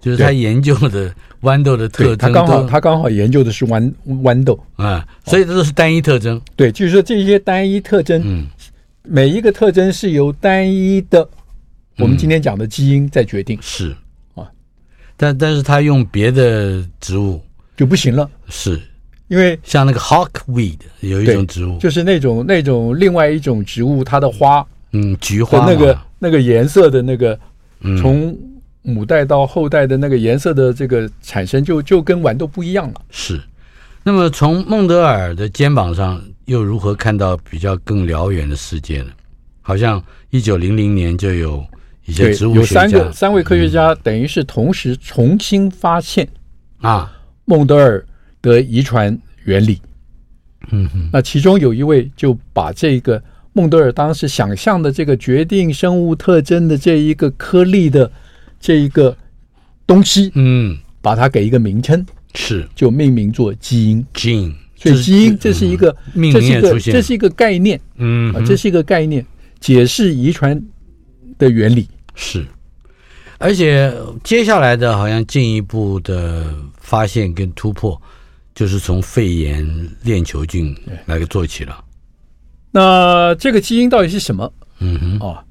[0.01, 4.59] 就是他研究的豌豆的特征，他刚好他刚好研究的是豌豌豆。
[4.77, 8.47] 啊，所以这都是单一特征，对，就是说这些单一特征，嗯。
[9.03, 11.27] 每一个特征是由单一的，
[11.97, 13.59] 我们今天讲的基因在决定。
[13.59, 13.97] 嗯、是。
[14.35, 14.47] 啊，
[15.17, 17.41] 但但是他用别的植物。
[17.77, 18.31] 就不行了。
[18.51, 18.79] 是，
[19.29, 27.41] 因为像那个 hawkweed 有一种植物，就是那种那种另外一种植物，它的花，嗯，菊花那个那个颜色的那个，
[27.99, 28.37] 从
[28.83, 33.01] 母代到后代的那个颜色的这个产生就，就就跟豌豆不一样了。
[33.11, 33.41] 是，
[34.03, 36.23] 那么从孟德尔的肩膀上。
[36.47, 39.11] 又如何看到比较更辽远的世界呢？
[39.63, 41.65] 好像一九零零年就有
[42.05, 46.27] 一些植物学家，有三个三位科学家，等于是同时重新发现
[46.81, 47.09] 啊
[47.45, 48.05] 孟德尔
[48.43, 49.81] 的遗传原理。
[50.73, 58.11] 嗯哼，那其中有一位就把这个孟德尔当时想象的这个决定生物特征的这一个颗粒的
[58.61, 59.17] 这一个
[59.87, 64.07] 东西，嗯，把它给一个名称，是就命名做基因。
[64.15, 64.55] 基因。
[64.77, 65.95] 所以基因这是一个，
[66.33, 69.27] 这是一个，这是一个概念，嗯，这是一个概念，
[69.61, 70.59] 解释遗传
[71.37, 72.47] 的原理是。
[73.37, 73.95] 而且
[74.25, 78.01] 接下来的好像进一步的发现跟突破，
[78.55, 81.85] 就是从肺炎链球菌来个做起了。
[82.71, 84.51] 那这个基因到底是什么？
[84.79, 85.45] 嗯哼，啊，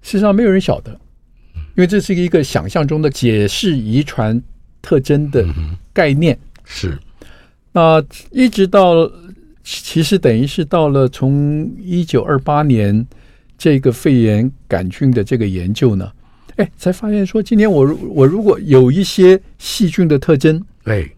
[0.00, 0.98] 事实上没有人晓得，
[1.76, 4.40] 因为这是一个想象中的解释遗传
[4.82, 5.46] 特征的
[5.92, 6.38] 概念。
[6.64, 6.98] 是。
[7.72, 8.02] 那
[8.32, 9.10] 一直到，
[9.62, 13.06] 其实等于是到了从一九二八年
[13.56, 16.10] 这个肺炎杆菌的这个研究呢，
[16.56, 21.08] 哎，才发现说，今天我我如果有一些细菌的特征，哎，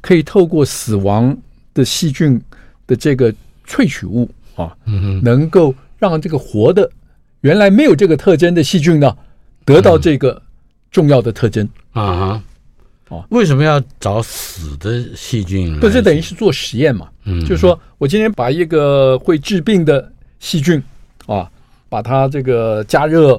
[0.00, 1.36] 可以透过死亡
[1.72, 2.40] 的细菌
[2.86, 3.32] 的这个
[3.64, 4.76] 萃取物啊，
[5.22, 6.90] 能够让这个活的
[7.42, 9.16] 原来没有这个特征的细菌呢，
[9.64, 10.40] 得到这个
[10.90, 11.68] 重要的特征。
[11.92, 12.42] 啊。
[13.28, 15.78] 为什么要找死的细菌？
[15.78, 17.10] 不是等于是做实验嘛？
[17.24, 20.82] 嗯，就是说我今天把一个会治病的细菌
[21.26, 21.46] 啊，
[21.90, 23.38] 把它这个加热，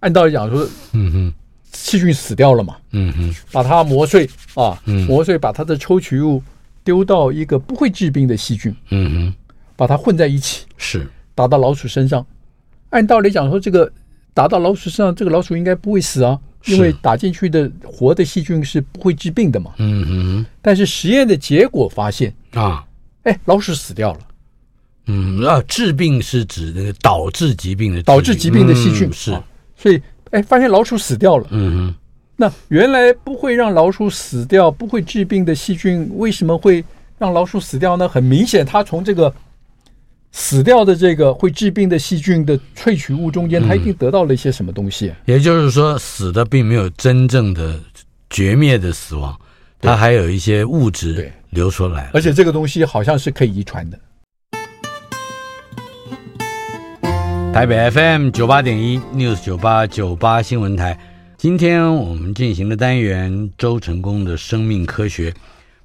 [0.00, 1.34] 按道理讲说，嗯哼，
[1.72, 6.42] 细菌死掉了嘛，嗯哼，把它磨碎啊，磨碎把它的抽取物
[6.82, 9.34] 丢到一个不会治病的细菌，嗯哼，
[9.76, 11.06] 把它混在一起，是。
[11.36, 12.26] 打到老鼠身上，
[12.90, 13.88] 按道理讲说，这个
[14.34, 16.38] 打到老鼠身上，这个老鼠应该不会死啊。
[16.66, 22.84] 因为打进去的活的细菌是不会治病的嘛，嗯嗯，但是实验的结果发现啊，
[23.24, 24.20] 哎，老鼠死掉了，
[25.06, 29.12] 嗯啊，治病是指那个导致疾病的导致疾病的细菌。
[29.12, 29.36] 是，
[29.76, 31.94] 所以哎，发现老鼠死掉了，嗯嗯，
[32.36, 36.84] 那原来不会让老鼠死掉、不会治病的细菌，为什么会
[37.18, 38.08] 让老鼠死掉呢？
[38.08, 39.34] 很明显，它从这个
[40.32, 45.12] 死掉的这个会致病的细菌的萃取物中间，它一定得到了一些什么东西。
[45.26, 47.78] 也就是说，死的并没有真正的
[48.30, 49.38] 绝灭的死亡，
[49.78, 53.98] 它还有一些物质流出来，而且这个东西好像是可以遗传的。
[57.52, 60.98] 台北 FM 九八点一 News 九八九八新闻台，
[61.36, 65.34] 今天我们进行的单元周成功的生命科学，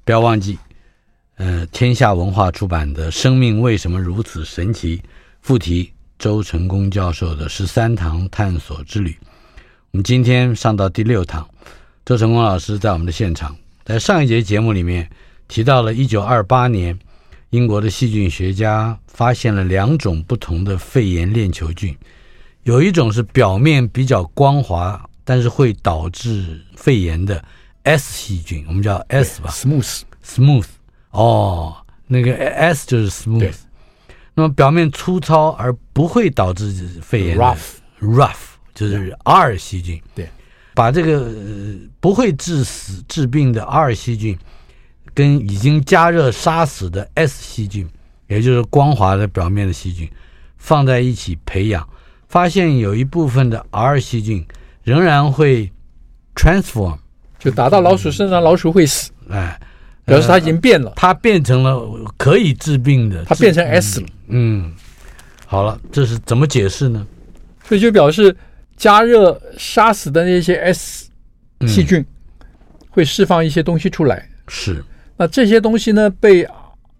[0.04, 0.58] 不要忘记。
[1.38, 4.98] 呃，天下文化出版的《生命为什么如此神奇》
[5.40, 9.16] 附题，周成功教授的十三堂探索之旅。
[9.92, 11.48] 我们今天上到第六堂，
[12.04, 13.54] 周成功老师在我们的现场。
[13.84, 15.08] 在上一节节目里面
[15.46, 16.98] 提到了1928年，
[17.50, 21.96] 英国的细菌学家发现了两种不同的肺炎链球菌，
[22.64, 27.44] 有一种是表面比较光滑，但是会导致肺炎的
[27.84, 30.66] S 细菌，我们叫 S 吧，Smooth Smooth。
[31.10, 31.74] 哦，
[32.06, 33.54] 那个 S 就是 smooth，
[34.34, 36.70] 那么表面粗糙而不会导致
[37.02, 38.36] 肺炎 rough rough
[38.74, 40.00] 就是 R 细菌。
[40.14, 40.28] 对，
[40.74, 44.38] 把这个、呃、不会致死致病的 R 细菌
[45.14, 47.88] 跟已经加热杀死的 S 细菌，
[48.26, 50.08] 也就是光滑的表面的细菌
[50.58, 51.88] 放在一起培养，
[52.28, 54.46] 发现有一部分的 R 细菌
[54.82, 55.72] 仍然会
[56.36, 56.98] transform，
[57.38, 59.10] 就打到老鼠身上，老鼠会死。
[59.30, 59.58] 哎。
[60.08, 61.80] 表示它已经变了，它变成了
[62.16, 64.06] 可以治病的，它变成 S 了。
[64.28, 64.72] 嗯，
[65.46, 67.06] 好了，这是怎么解释呢？
[67.64, 68.34] 所以就表示
[68.76, 71.10] 加热杀死的那些 S
[71.66, 72.04] 细菌
[72.90, 74.26] 会释放一些东西出来。
[74.48, 74.82] 是，
[75.16, 76.46] 那这些东西呢，被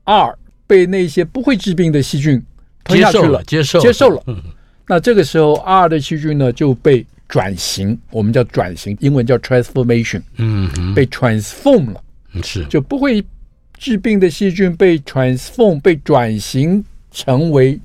[0.05, 2.43] R 被那些不会治病的细菌
[2.85, 4.23] 吞下去了，接受接受了。
[4.87, 10.23] 那这个时候 R 的细菌呢就被转型，我们叫转型，英文叫 transformation。
[10.37, 12.03] 嗯，被 transform 了。
[12.43, 13.25] 是，就不会
[13.77, 17.79] 致病的细菌被 transform 被转型成为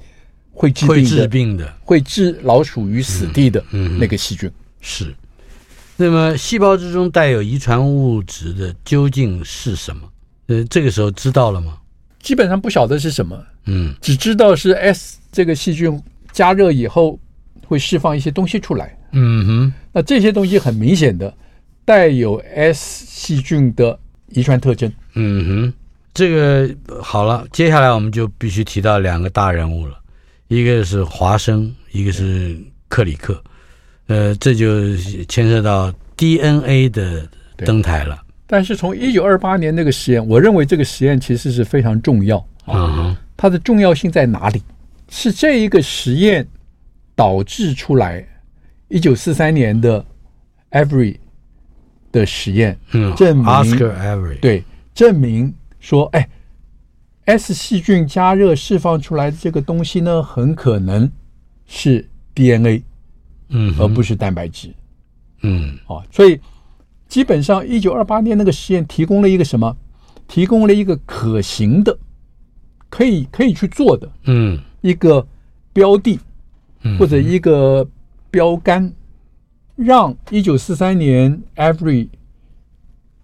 [0.51, 3.63] 会致病的、会致病的、会致老鼠于死地的
[3.99, 4.49] 那个细菌。
[4.49, 5.15] 嗯嗯、是。
[5.95, 10.01] 那么，细胞之中带有遗传物质的究竟是什么？
[10.47, 11.77] 呃，这个时候知道了吗？
[12.19, 13.39] 基本上不晓得是什么。
[13.65, 17.19] 嗯，只知道是 S 这个细菌加热以后
[17.67, 18.97] 会释放一些东西出来。
[19.11, 19.73] 嗯哼。
[19.91, 21.31] 那这些东西很明显的
[21.85, 23.99] 带有 S 细菌的。
[24.33, 25.73] 遗传特征，嗯哼，
[26.13, 26.69] 这个
[27.01, 29.97] 好了，接下来我们就必须提到两个大人物了，
[30.47, 33.41] 一个是华生，一个是克里克，
[34.07, 34.95] 呃，这就
[35.27, 38.21] 牵涉到 DNA 的登台了。
[38.47, 42.73] 但是从一九二八年那个实验，我认为这个实验其实是非常重要啊。
[42.73, 44.61] 嗯哼，它的重要性在哪里？
[45.09, 46.47] 是这一个实验
[47.15, 48.25] 导致出来
[48.87, 50.03] 一九四三年的
[50.71, 51.17] Avery。
[52.13, 56.29] 的实验，嗯，证明 Oscar Avery 对，证明说，哎
[57.25, 61.11] ，S 细菌加热释放出来的这个东西呢，很可能
[61.65, 62.83] 是 DNA，
[63.49, 64.71] 嗯，而不是蛋白质，
[65.41, 66.39] 嗯，哦，所以
[67.07, 69.75] 基本上一九二八年那个实验提供了一个什么？
[70.27, 71.97] 提供了一个可行的，
[72.89, 75.25] 可以可以去做的，嗯，一个
[75.73, 76.19] 标的，
[76.99, 77.85] 或者一个
[78.29, 78.93] 标杆。
[79.75, 82.07] 让一九四三年 Avery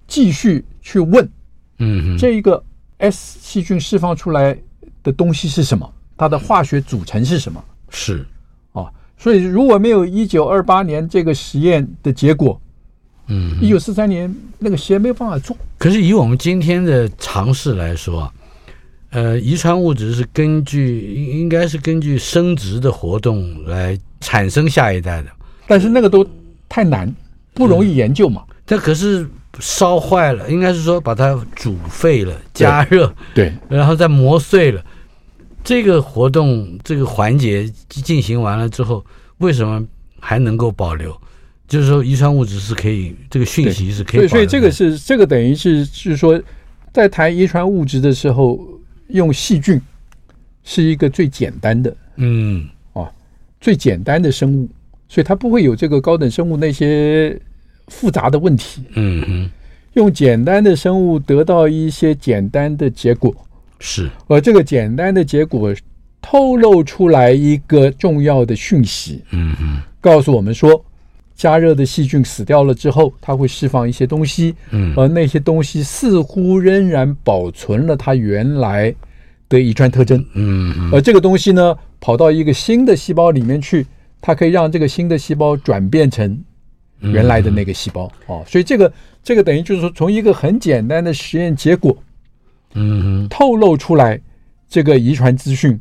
[0.08, 1.30] 继续去问，
[1.78, 2.64] 嗯，这一个
[2.98, 4.58] S 细菌释放出来
[5.04, 5.94] 的东西是什么？
[6.18, 7.64] 它的化学组成是什么？
[7.90, 8.26] 是
[8.72, 12.60] 啊，所以如果没有一九二八年这个实验的结果，
[13.28, 15.56] 嗯，一九四三年那个实验没有办法做。
[15.78, 18.34] 可是以我们今天的尝试来说啊，
[19.12, 25.30] 呃，遗传物质是根据应应该是根据生殖的活动来产生下一代的，
[25.68, 26.28] 但是那个都。
[26.70, 27.14] 太难，
[27.54, 28.44] 不容易研究嘛。
[28.66, 29.28] 这、嗯、可是
[29.60, 34.82] 烧坏了，应该是说把它煮沸了，加热，对，然后再磨碎了。
[35.64, 39.04] 这个活动这个环节进行完了之后，
[39.40, 39.86] 为什么
[40.20, 41.20] 还能够保留？
[41.68, 44.28] 就是说，遗传物质是可以，这个讯息是可以保留的。
[44.28, 46.42] 所以，所以这个是这个等于是是说，
[46.94, 48.60] 在谈遗传物质的时候，
[49.10, 49.80] 用细菌
[50.64, 53.12] 是一个最简单的，嗯，啊，
[53.60, 54.70] 最简单的生物。
[55.10, 57.38] 所以它不会有这个高等生物那些
[57.88, 58.84] 复杂的问题。
[58.94, 59.50] 嗯哼，
[59.94, 63.36] 用简单的生物得到一些简单的结果，
[63.80, 64.08] 是。
[64.28, 65.74] 而这个简单的结果
[66.22, 69.24] 透露出来一个重要的讯息。
[69.32, 70.86] 嗯哼，告诉我们说，
[71.36, 74.54] 加热的细菌死掉了之后，它会释放一些东西。
[74.70, 78.94] 嗯，而那些东西似乎仍然保存了它原来
[79.50, 80.24] 的遗传特征。
[80.36, 83.88] 嗯，而这个东西呢，跑到一个新的细胞里面去。
[84.22, 86.42] 它可以让这个新的细胞转变成
[87.00, 88.92] 原来的那个细胞哦，所以这个
[89.24, 91.98] 这个等于就是说，从一个很简单的实验结果，
[92.74, 94.20] 嗯，透露出来
[94.68, 95.80] 这个遗传资讯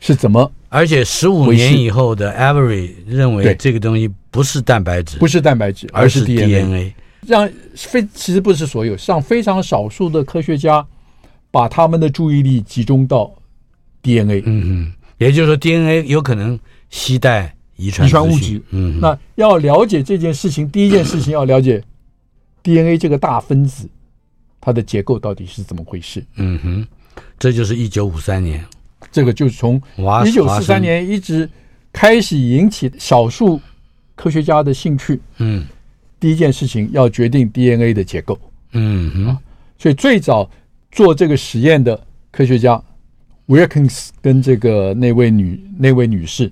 [0.00, 0.52] 是怎么？
[0.68, 6.92] 而且十五年以后的 Avery 认为这个东西不是蛋白质，不是蛋白质，而是 DNA。
[7.26, 10.86] 让非其实不是所有，让非常少数的科学家
[11.50, 13.32] 把他们的注意力集中到
[14.02, 14.42] DNA。
[14.44, 16.58] 嗯嗯，也就是说 DNA 有可能
[16.90, 18.60] 携带遗传遗传物质。
[18.70, 21.82] 嗯，那要了解这件事情，第一件事情要了解
[22.62, 23.88] DNA 这个大分子
[24.60, 26.24] 它的结构到底是怎么回事。
[26.36, 26.86] 嗯哼，
[27.38, 28.64] 这就是一九五三年，
[29.12, 29.80] 这个就是从
[30.24, 31.48] 一九四三年一直
[31.92, 33.60] 开始引起少数
[34.14, 35.20] 科学家的兴趣。
[35.38, 35.64] 嗯。
[36.18, 38.38] 第一件事情要决定 DNA 的结构，
[38.72, 39.38] 嗯哼，
[39.78, 40.50] 所以最早
[40.90, 42.82] 做这个实验的科学家
[43.46, 46.50] Wilkins 跟这个那位女那位女士，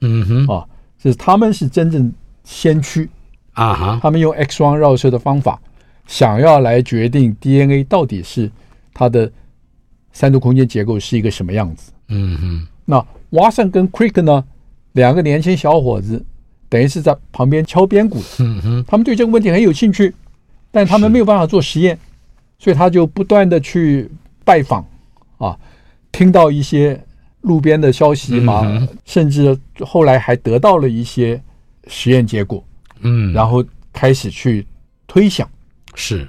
[0.00, 0.66] 嗯哼，啊，
[0.98, 2.12] 就是他们是真正
[2.44, 3.08] 先驱。
[3.52, 5.58] 啊哈，他们用 X 光绕射的方法，
[6.06, 8.50] 想要来决定 DNA 到底是
[8.92, 9.30] 它的
[10.12, 14.44] 三度空间结构是一个什么样子，嗯哼，那 Watson 跟 Crick 呢，
[14.92, 16.24] 两个年轻小伙子。
[16.68, 20.12] 等于是在旁边敲边鼓，嗯哼，他们对这个问题很有兴趣，
[20.72, 21.96] 但他们没有办法做实验，
[22.58, 24.10] 所以他就不断的去
[24.44, 24.84] 拜访，
[25.38, 25.56] 啊，
[26.10, 27.00] 听到一些
[27.46, 31.40] 路边的消息嘛，嗯、甚至后来还得到了一些
[31.86, 32.62] 实验结果，
[33.00, 34.66] 嗯，然后开始去
[35.06, 35.48] 推想，
[35.94, 36.28] 是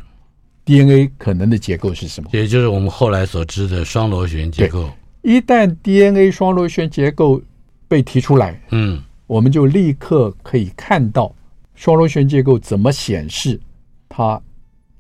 [0.64, 4.90] DNA 可能的结构是什么，也就是我们后来所知的双螺旋结构。
[5.24, 7.42] 一旦 DNA 双螺旋结构
[7.88, 9.04] 被提出来，嗯。
[9.28, 11.36] 我们就立刻可以看到
[11.76, 13.60] 双螺旋结构怎么显示
[14.08, 14.42] 它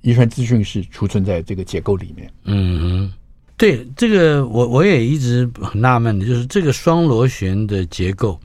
[0.02, 2.30] 遗传资讯是储存在这个结构里面。
[2.44, 3.14] 嗯哼，
[3.58, 8.40] 对，这个我我也一直很纳闷的，就是这个双螺旋的结构，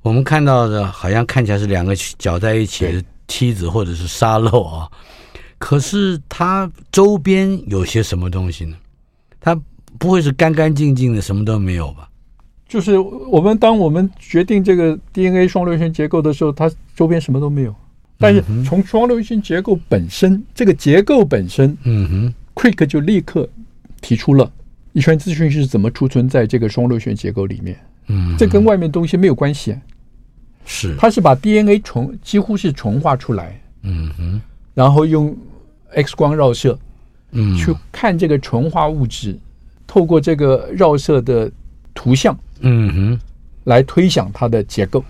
[0.00, 4.88] 我们看到的好像看起来是两个搅在一起的梯子或者是沙漏啊，
[5.58, 8.76] 可是它周边有些什么东西呢？
[9.40, 9.60] 它
[9.98, 12.08] 不会是干干净净的，什么都没有吧？
[12.68, 17.74] 就是我们当我们决定这个 DNA 双螺旋结构的时候，它周边什么都没有。
[18.18, 23.48] 但是从双螺旋结构本身，这个结构本身，嗯哼，quick 就立刻
[24.04, 24.52] 提出了
[24.92, 27.74] 遗传资讯是怎么储存在这个双螺旋结构里面。
[28.08, 29.74] 嗯，这跟外面东西没有关系。
[30.66, 33.58] 是，它是把 DNA 重几乎是重画出来。
[33.80, 34.40] 嗯哼，
[34.74, 35.34] 然后用
[35.94, 36.78] X 光绕射，
[37.30, 39.38] 嗯，去看这个纯化物质，
[39.86, 41.50] 透过这个绕射的
[41.94, 42.38] 图像。
[42.60, 43.20] 嗯哼，
[43.64, 45.02] 来推想它的结构，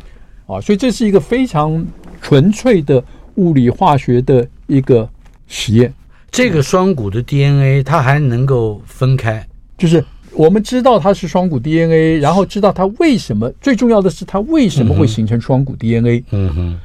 [0.46, 1.84] 啊，所以这是一个非常
[2.22, 3.02] 纯粹的
[3.34, 5.08] 物理化学的一个
[5.48, 5.92] 实验。
[6.34, 9.46] 这个双股的 DNA 它还能够分开，
[9.78, 16.24] 就是我们知道它是双股 DNA，然后知道它为什么，最重要的是它为什么会形成双股 DNA。
[16.32, 16.80] 嗯哼，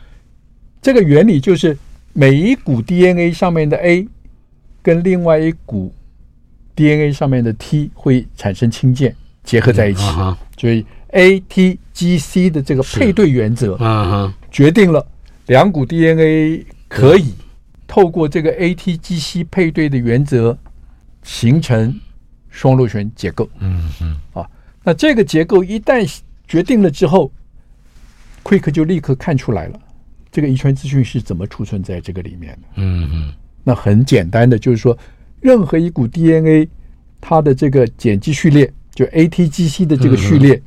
[0.83, 1.75] 这个原理就是
[2.13, 4.07] 每一股 DNA 上面的 A
[4.83, 5.91] 跟另外一股
[6.75, 9.15] DNA 上面的 T 会产生氢键。
[9.43, 10.03] 结合在一起，
[10.59, 13.75] 所以 A T G C 的这个配对原则，
[14.51, 15.03] 决定了
[15.47, 17.33] 两股 DNA 可以
[17.89, 20.55] 透过这个 A T G C 配对的原则
[21.23, 21.99] 形成
[22.49, 23.49] 双螺旋结构。
[23.57, 24.47] 嗯嗯，啊，
[24.83, 26.07] 那这个结构一旦
[26.47, 27.31] 决定了之后
[28.43, 29.79] ，Quick 就立刻看出来了，
[30.31, 32.67] 这个遗传资讯是怎么储存在这个里面的。
[32.75, 33.33] 嗯嗯，
[33.63, 34.95] 那很简单的就是说，
[35.41, 36.69] 任何一股 DNA
[37.19, 38.71] 它的这个碱基序列。
[38.91, 40.61] 就 ATGC 的这个序列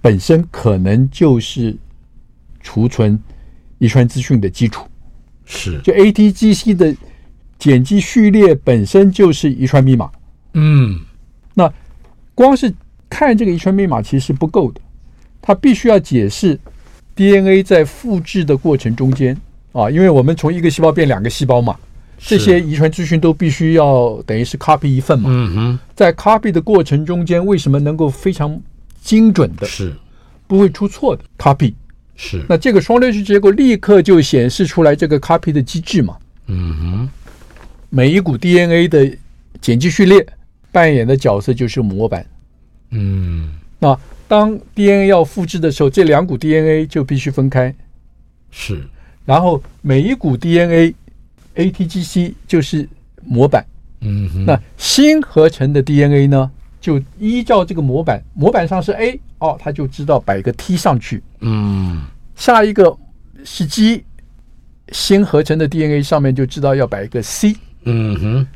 [0.00, 1.76] 本身可能就是
[2.60, 3.20] 储存
[3.78, 4.86] 遗传资讯的基础，
[5.44, 6.94] 是就 ATGC 的
[7.58, 10.10] 碱基序列本身就是遗传密码。
[10.54, 11.00] 嗯，
[11.54, 11.72] 那
[12.34, 12.72] 光是
[13.08, 14.80] 看这个遗传密码其实是不够的，
[15.42, 16.58] 它必须要解释
[17.14, 19.36] DNA 在复制的过程中间
[19.72, 21.76] 啊，因为我们从一个细胞变两个细胞嘛。
[22.16, 25.28] 这些遗传资讯都必须要等于是 copy 一份嘛？
[25.30, 28.58] 嗯哼，在 copy 的过程中间，为什么能够非常
[29.02, 29.92] 精准的，是
[30.46, 31.74] 不会出错的 copy？
[32.16, 36.16] 是那这个双螺旋结构立刻就显示出来这个 copy 的机制嘛？
[36.46, 37.08] 嗯哼，
[37.90, 39.16] 每一股 DNA 的
[39.60, 40.26] 碱基序列
[40.70, 42.24] 扮演的角色就是模板。
[42.90, 43.98] 嗯，那
[44.28, 47.74] 当 DNA 要复制的时候，这两股 DNA 就必须分开。
[48.50, 48.82] 是，
[49.24, 50.94] 然后每一股 DNA。
[51.56, 52.88] ATGC 就是
[53.22, 53.64] 模板，
[54.00, 56.50] 嗯哼，那新合成的 DNA 呢，
[56.84, 62.02] 就依照这个模板，模板上是 A，哦，他就知道摆个 T 上去，嗯，
[62.36, 62.94] 下一个
[63.42, 64.04] 是 G，
[64.92, 68.46] 新合成的 DNA 上面就知道要摆一个 C，嗯哼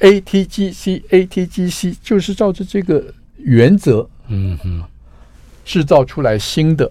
[0.00, 3.04] ，ATGC，ATGC 就是照着这个
[3.36, 4.82] 原则，嗯哼，
[5.64, 6.90] 制造出来新的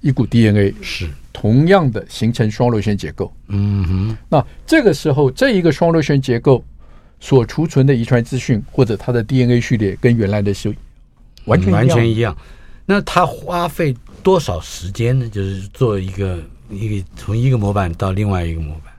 [0.00, 1.08] 一股 DNA 是。
[1.32, 6.62] 同样的形成双螺旋结构，嗯哼，那这个时候这一个双螺旋结构
[7.22, 10.74] 所储存的遗传资讯或者它的 DNA 序列跟原来的是
[11.44, 12.36] 完全完全一样。
[12.84, 13.94] 那它花费
[14.24, 15.28] 多少时间呢？
[15.28, 18.92] 就是做一个一个从一个模板到另外一个模板。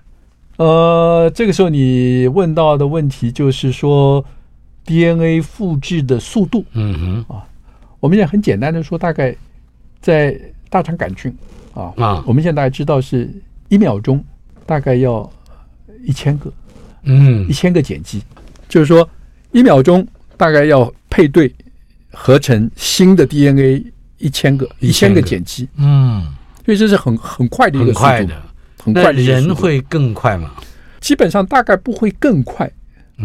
[0.55, 4.23] 呃，这个时候你问到的问题就是说
[4.85, 6.63] DNA 复制的速度。
[6.71, 7.43] 嗯哼啊，
[7.99, 9.35] 我们现在很简单的说，大概
[9.99, 11.35] 在大肠杆菌
[11.73, 13.29] 啊啊，我们现在大家知道是
[13.67, 14.23] 一秒钟
[14.65, 15.29] 大概要
[16.05, 16.49] 一千个，
[17.03, 18.21] 嗯，一千个碱基，
[18.67, 19.07] 就是说
[19.51, 20.05] 一秒钟
[20.37, 21.53] 大概要配对
[22.11, 23.85] 合成新的 DNA
[24.17, 26.23] 一千个一千个碱基，嗯，
[26.65, 28.05] 所以这是很很快的一个速度。
[28.05, 28.33] 很快的。
[28.83, 30.51] 很快的人会更快吗？
[30.99, 32.69] 基本上大概不会更快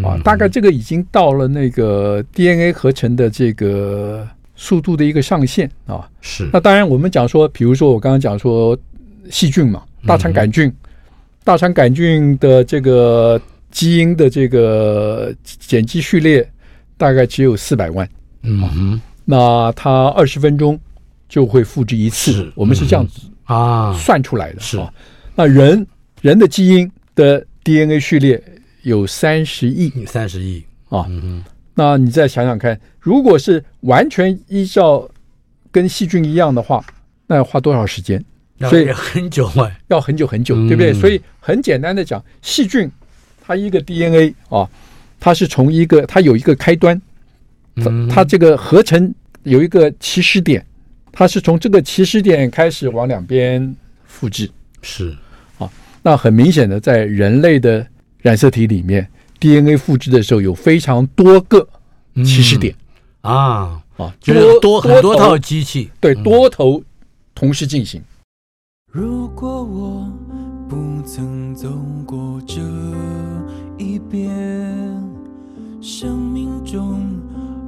[0.05, 4.25] 啊，大概这个已经到了那个 DNA 合成的这个
[4.55, 6.09] 速度的一个上限啊。
[6.21, 6.49] 是。
[6.53, 8.79] 那当然，我们讲说，比如说我刚刚讲说
[9.31, 10.73] 细菌嘛，大肠杆菌，
[11.43, 13.41] 大肠杆菌的这个
[13.71, 15.35] 基因的这个
[15.69, 16.49] 碱基序列
[16.97, 18.09] 大概只有四百万。
[18.43, 19.01] 嗯哼。
[19.25, 20.79] 那它二十分钟
[21.29, 22.51] 就会复制一次。
[22.55, 24.61] 我们是这样子啊算出来的。
[24.61, 24.79] 是。
[25.35, 25.87] 那人
[26.21, 28.43] 人的基因的 DNA 序列
[28.83, 31.07] 有三十亿，三十亿啊。
[31.09, 31.45] 嗯，
[31.75, 35.09] 那你再想想看，如果是完全依照
[35.71, 36.85] 跟细菌一样的话，
[37.27, 38.25] 那要花多少时间？
[38.69, 40.93] 所以很久嘛，要很久很久，对不对？
[40.93, 42.91] 所以很简单的讲，细菌
[43.49, 44.69] 它一个 DNA 啊，
[45.19, 47.01] 它是从一个它有一个开端，
[48.11, 50.63] 它这个合成有一个起始点，
[51.11, 53.75] 它是从这个起始点开始往两边
[54.05, 54.51] 复制，
[54.83, 55.17] 是。
[55.57, 55.71] 啊。
[56.03, 57.87] 那很明显的，在人类的
[58.21, 59.09] 染色体里面
[59.41, 61.67] ，DNA 复制的时候有非常多个
[62.17, 62.75] 起始点、
[63.23, 66.83] 嗯、啊啊，就是多很多套机器，对，多头
[67.35, 68.03] 同时进行。
[68.93, 70.13] 如果我
[70.69, 71.71] 不曾走
[72.05, 72.61] 过这
[73.79, 74.29] 一遍，
[75.81, 77.01] 生命中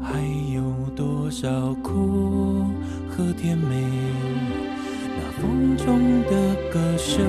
[0.03, 0.21] 还
[0.53, 0.63] 有
[0.97, 2.65] 多少苦
[3.09, 3.81] 和甜美？
[5.17, 7.25] 那风中的歌声。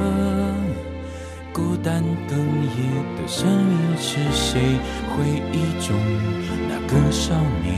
[1.54, 4.80] 孤单哽咽的声音是谁？
[5.12, 5.96] 回忆中
[6.68, 7.78] 那个少年，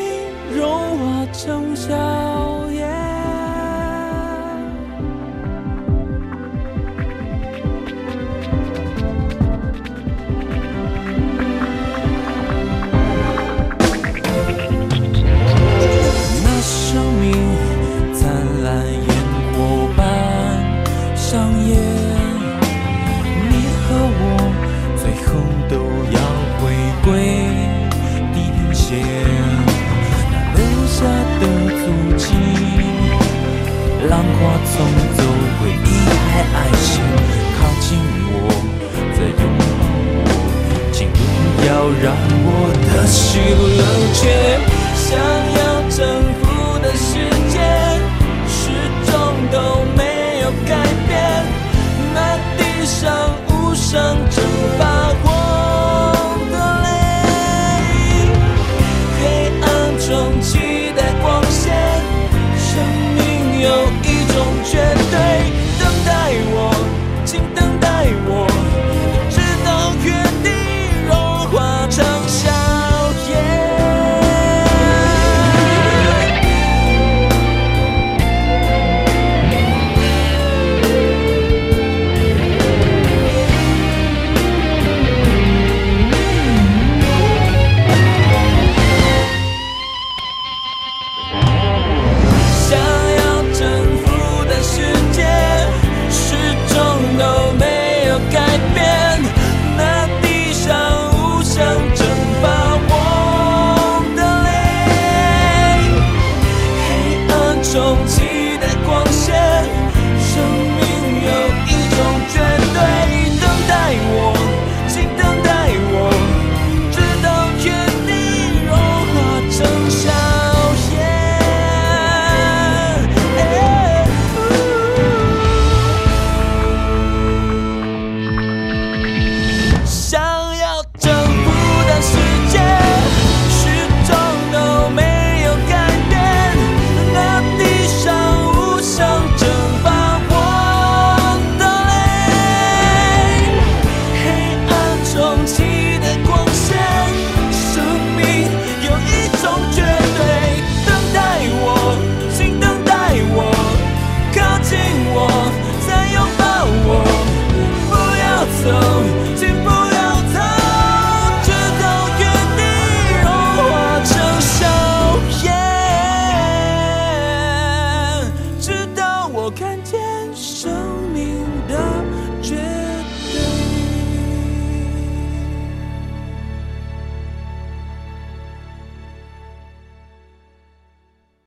[1.43, 2.30] 剩下。